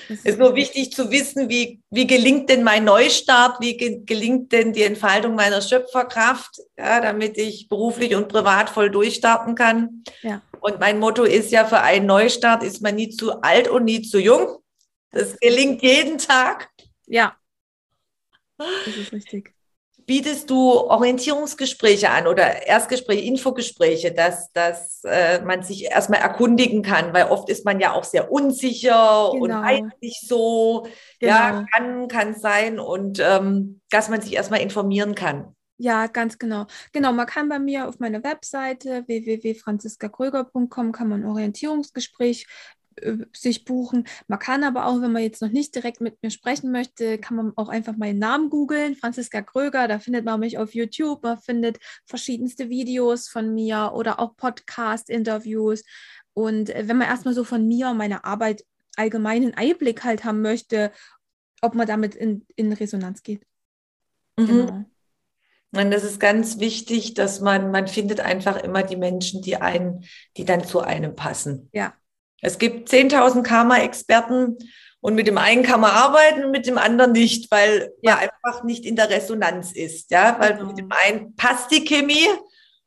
Es 0.10 0.26
ist 0.26 0.40
nur 0.40 0.54
wichtig 0.56 0.92
zu 0.92 1.12
wissen, 1.12 1.48
wie, 1.48 1.80
wie 1.90 2.08
gelingt 2.08 2.50
denn 2.50 2.64
mein 2.64 2.84
Neustart, 2.84 3.62
wie 3.62 3.78
ge 3.78 4.02
gelingt 4.06 4.52
denn 4.52 4.74
die 4.74 4.84
Entfaltung 4.84 5.36
meiner 5.36 5.62
Schöpferkraft, 5.62 6.58
ja, 6.78 7.00
damit 7.00 7.38
ich 7.38 7.70
beruflich 7.70 8.16
und 8.16 8.28
privat 8.28 8.70
voll 8.70 8.90
durchstarten 8.90 9.56
kann. 9.56 10.04
Ja. 10.22 10.42
Und 10.60 10.80
mein 10.80 11.00
Motto 11.00 11.24
ist 11.24 11.52
ja, 11.52 11.66
für 11.66 11.82
einen 11.82 12.06
Neustart 12.06 12.64
ist 12.64 12.82
man 12.82 12.96
nie 12.96 13.10
zu 13.10 13.42
alt 13.42 13.68
und 13.68 13.86
nie 13.86 14.02
zu 14.02 14.20
jung. 14.20 14.58
Das 15.12 15.40
gelingt 15.40 15.82
jeden 15.82 16.18
Tag. 16.18 16.70
Ja, 17.06 17.36
das 18.58 18.98
ist 18.98 19.12
richtig 19.14 19.54
bietest 20.08 20.50
du 20.50 20.72
Orientierungsgespräche 20.72 22.10
an 22.10 22.28
oder 22.28 22.66
Erstgespräche, 22.66 23.22
Infogespräche, 23.22 24.14
dass, 24.14 24.52
dass 24.54 25.04
äh, 25.04 25.42
man 25.42 25.64
sich 25.64 25.84
erstmal 25.84 26.22
erkundigen 26.22 26.82
kann, 26.82 27.14
weil 27.14 27.26
oft 27.26 27.50
ist 27.50 27.66
man 27.66 27.80
ja 27.82 27.92
auch 27.92 28.06
sehr 28.06 28.32
unsicher 28.32 29.32
genau. 29.34 29.44
und 29.44 29.52
weiß 29.52 29.84
nicht 30.02 30.22
so. 30.26 30.88
Genau. 31.20 31.34
Ja, 31.34 31.66
kann, 31.74 32.08
kann 32.08 32.34
sein 32.36 32.80
und 32.80 33.20
ähm, 33.20 33.82
dass 33.90 34.08
man 34.08 34.22
sich 34.22 34.34
erstmal 34.34 34.62
informieren 34.62 35.14
kann. 35.14 35.54
Ja, 35.78 36.08
ganz 36.08 36.40
genau. 36.40 36.66
Genau, 36.92 37.14
man 37.14 37.28
kann 37.28 37.50
bei 37.50 37.60
mir 37.60 37.88
auf 37.88 38.00
meiner 38.00 38.24
Webseite 38.24 39.04
www.franziskakröger.com 39.08 40.92
kann 40.92 41.08
man 41.08 41.22
ein 41.22 41.30
Orientierungsgespräch 41.30 42.48
äh, 42.96 43.18
sich 43.32 43.64
buchen. 43.64 44.08
Man 44.28 44.40
kann 44.40 44.64
aber 44.64 44.88
auch, 44.88 45.02
wenn 45.02 45.12
man 45.12 45.22
jetzt 45.22 45.42
noch 45.42 45.52
nicht 45.52 45.76
direkt 45.76 46.02
mit 46.02 46.22
mir 46.24 46.32
sprechen 46.32 46.72
möchte, 46.72 47.20
kann 47.20 47.38
man 47.38 47.54
auch 47.56 47.70
einfach 47.70 47.96
meinen 47.96 48.18
Namen 48.18 48.50
googeln, 48.50 48.96
Franziska 48.96 49.44
Kröger, 49.44 49.88
da 49.88 50.00
findet 50.00 50.26
man 50.26 50.40
mich 50.40 50.58
auf 50.58 50.74
YouTube, 50.74 51.22
man 51.22 51.38
findet 51.38 51.78
verschiedenste 52.06 52.70
Videos 52.70 53.30
von 53.30 53.54
mir 53.54 53.92
oder 53.94 54.20
auch 54.20 54.36
Podcast-Interviews. 54.36 55.84
Und 56.34 56.72
äh, 56.72 56.88
wenn 56.88 56.98
man 56.98 57.08
erstmal 57.08 57.36
so 57.36 57.44
von 57.44 57.68
mir, 57.68 57.94
meiner 57.94 58.26
Arbeit 58.26 58.64
allgemeinen 58.96 59.54
Einblick 59.54 60.04
halt 60.04 60.24
haben 60.24 60.42
möchte, 60.42 60.92
ob 61.62 61.76
man 61.76 61.86
damit 61.86 62.16
in, 62.16 62.48
in 62.56 62.74
Resonanz 62.74 63.22
geht. 63.22 63.46
Mhm. 64.38 64.48
Genau. 64.48 64.86
Und 65.76 65.92
das 65.92 66.04
ist 66.04 66.20
ganz 66.20 66.60
wichtig, 66.60 67.14
dass 67.14 67.42
man, 67.42 67.72
man 67.72 67.88
findet 67.88 68.20
einfach 68.20 68.58
immer 68.64 68.84
die 68.84 68.96
Menschen, 68.96 69.42
die 69.42 69.58
einen, 69.58 70.06
die 70.38 70.46
dann 70.46 70.64
zu 70.64 70.80
einem 70.80 71.16
passen. 71.16 71.70
Ja, 71.74 71.94
es 72.42 72.58
gibt 72.58 72.90
10.000 72.90 73.44
Karma-Experten 73.44 74.58
und 75.02 75.16
mit 75.16 75.28
dem 75.28 75.38
einen 75.38 75.64
kann 75.64 75.82
man 75.82 75.92
arbeiten 75.92 76.46
und 76.46 76.52
mit 76.52 76.68
dem 76.68 76.78
anderen 76.78 77.12
nicht, 77.12 77.52
weil 77.52 77.94
ja. 78.02 78.16
man 78.16 78.30
einfach 78.30 78.64
nicht 78.64 78.86
in 78.86 78.96
der 78.96 79.10
Resonanz 79.10 79.72
ist. 79.72 80.12
Ja, 80.12 80.38
weil 80.40 80.54
genau. 80.56 80.68
mit 80.68 80.78
dem 80.78 80.90
einen 80.92 81.36
passt 81.36 81.72
die 81.72 81.84
Chemie 81.84 82.28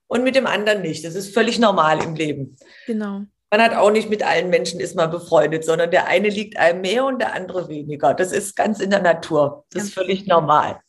und 0.07 0.25
mit 0.25 0.35
dem 0.35 0.47
anderen 0.47 0.83
nicht. 0.83 1.05
Das 1.05 1.15
ist 1.15 1.35
völlig 1.35 1.59
normal 1.59 2.03
im 2.03 2.15
Leben. 2.15 2.57
Genau. 2.87 3.23
Man 3.53 3.63
hat 3.63 3.75
auch 3.75 3.91
nicht 3.91 4.09
mit 4.09 4.23
allen 4.23 4.49
Menschen 4.49 4.79
ist 4.79 4.95
man 4.95 5.11
befreundet, 5.11 5.65
sondern 5.65 5.91
der 5.91 6.07
eine 6.07 6.29
liegt 6.29 6.57
einem 6.57 6.83
mehr 6.83 7.05
und 7.05 7.21
der 7.21 7.35
andere 7.35 7.69
weniger. 7.69 8.15
Das 8.15 8.31
ist 8.31 8.55
ganz 8.55 8.79
in 8.79 8.91
der 8.91 9.03
Natur. 9.03 9.65
Das 9.73 9.85
ist 9.85 9.95
völlig 9.95 10.27
normal. 10.27 10.81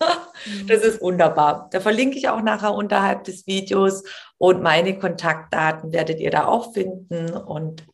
Das 0.66 0.82
ist 0.82 1.00
wunderbar. 1.00 1.68
Da 1.70 1.80
verlinke 1.80 2.16
ich 2.16 2.28
auch 2.28 2.40
nachher 2.40 2.74
unterhalb 2.74 3.24
des 3.24 3.46
Videos 3.46 4.02
und 4.38 4.62
meine 4.62 4.98
Kontaktdaten 4.98 5.92
werdet 5.92 6.18
ihr 6.18 6.30
da 6.30 6.46
auch 6.46 6.72
finden. 6.72 7.30
Und 7.34 7.86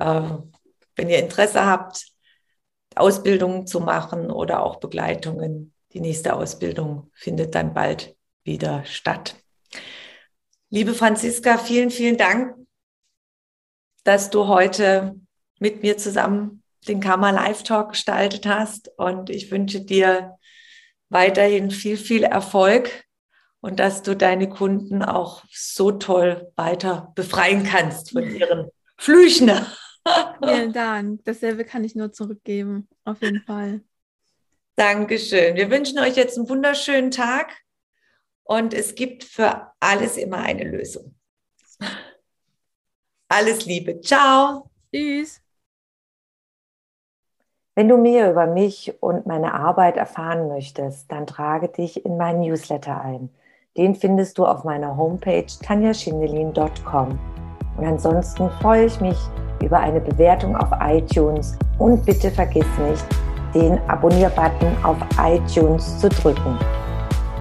äh, 0.00 0.22
wenn 0.96 1.08
ihr 1.08 1.18
Interesse 1.18 1.64
habt, 1.64 2.06
Ausbildungen 2.96 3.66
zu 3.66 3.80
machen 3.80 4.30
oder 4.30 4.62
auch 4.62 4.76
Begleitungen, 4.76 5.72
die 5.92 6.00
nächste 6.00 6.34
Ausbildung 6.34 7.10
findet 7.14 7.54
dann 7.54 7.74
bald 7.74 8.16
wieder 8.42 8.84
statt. 8.84 9.36
Liebe 10.70 10.94
Franziska, 10.94 11.58
vielen, 11.58 11.90
vielen 11.90 12.16
Dank, 12.16 12.56
dass 14.02 14.30
du 14.30 14.48
heute 14.48 15.14
mit 15.60 15.82
mir 15.82 15.96
zusammen 15.96 16.62
den 16.88 17.00
Karma 17.00 17.30
Live 17.30 17.62
Talk 17.62 17.90
gestaltet 17.90 18.46
hast. 18.46 18.90
Und 18.96 19.30
ich 19.30 19.50
wünsche 19.50 19.80
dir 19.80 20.36
weiterhin 21.08 21.70
viel, 21.70 21.96
viel 21.96 22.24
Erfolg 22.24 23.04
und 23.60 23.80
dass 23.80 24.02
du 24.02 24.14
deine 24.14 24.48
Kunden 24.48 25.02
auch 25.02 25.44
so 25.50 25.92
toll 25.92 26.52
weiter 26.56 27.12
befreien 27.14 27.64
kannst 27.64 28.12
von 28.12 28.24
ihren 28.24 28.70
Flüchen. 28.98 29.50
Vielen 30.42 30.72
Dank. 30.72 31.24
Dasselbe 31.24 31.64
kann 31.64 31.84
ich 31.84 31.94
nur 31.94 32.12
zurückgeben. 32.12 32.88
Auf 33.04 33.22
jeden 33.22 33.40
Fall. 33.40 33.80
Dankeschön. 34.76 35.54
Wir 35.54 35.70
wünschen 35.70 35.98
euch 35.98 36.16
jetzt 36.16 36.36
einen 36.36 36.48
wunderschönen 36.48 37.10
Tag 37.10 37.56
und 38.42 38.74
es 38.74 38.94
gibt 38.94 39.24
für 39.24 39.72
alles 39.80 40.16
immer 40.16 40.38
eine 40.38 40.64
Lösung. 40.64 41.14
Alles 43.28 43.64
Liebe. 43.64 44.00
Ciao. 44.00 44.70
Tschüss. 44.92 45.43
Wenn 47.76 47.88
du 47.88 47.96
mehr 47.96 48.30
über 48.30 48.46
mich 48.46 48.94
und 49.00 49.26
meine 49.26 49.52
Arbeit 49.52 49.96
erfahren 49.96 50.46
möchtest, 50.46 51.10
dann 51.10 51.26
trage 51.26 51.66
dich 51.66 52.04
in 52.04 52.16
meinen 52.16 52.40
Newsletter 52.40 53.00
ein. 53.00 53.30
Den 53.76 53.96
findest 53.96 54.38
du 54.38 54.46
auf 54.46 54.62
meiner 54.62 54.96
Homepage 54.96 55.46
tanjaschindelin.com. 55.60 57.18
Und 57.76 57.84
ansonsten 57.84 58.48
freue 58.62 58.84
ich 58.84 59.00
mich 59.00 59.18
über 59.60 59.80
eine 59.80 60.00
Bewertung 60.00 60.56
auf 60.56 60.68
iTunes 60.80 61.58
und 61.78 62.06
bitte 62.06 62.30
vergiss 62.30 62.66
nicht, 62.88 63.04
den 63.52 63.80
Abonnier-Button 63.88 64.84
auf 64.84 64.98
iTunes 65.20 65.98
zu 65.98 66.08
drücken. 66.08 66.56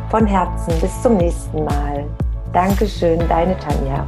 Von 0.09 0.25
Herzen 0.25 0.73
bis 0.81 0.99
zum 1.03 1.17
nächsten 1.17 1.63
Mal. 1.63 2.05
Dankeschön, 2.53 3.19
deine 3.29 3.55
Tanja. 3.59 4.07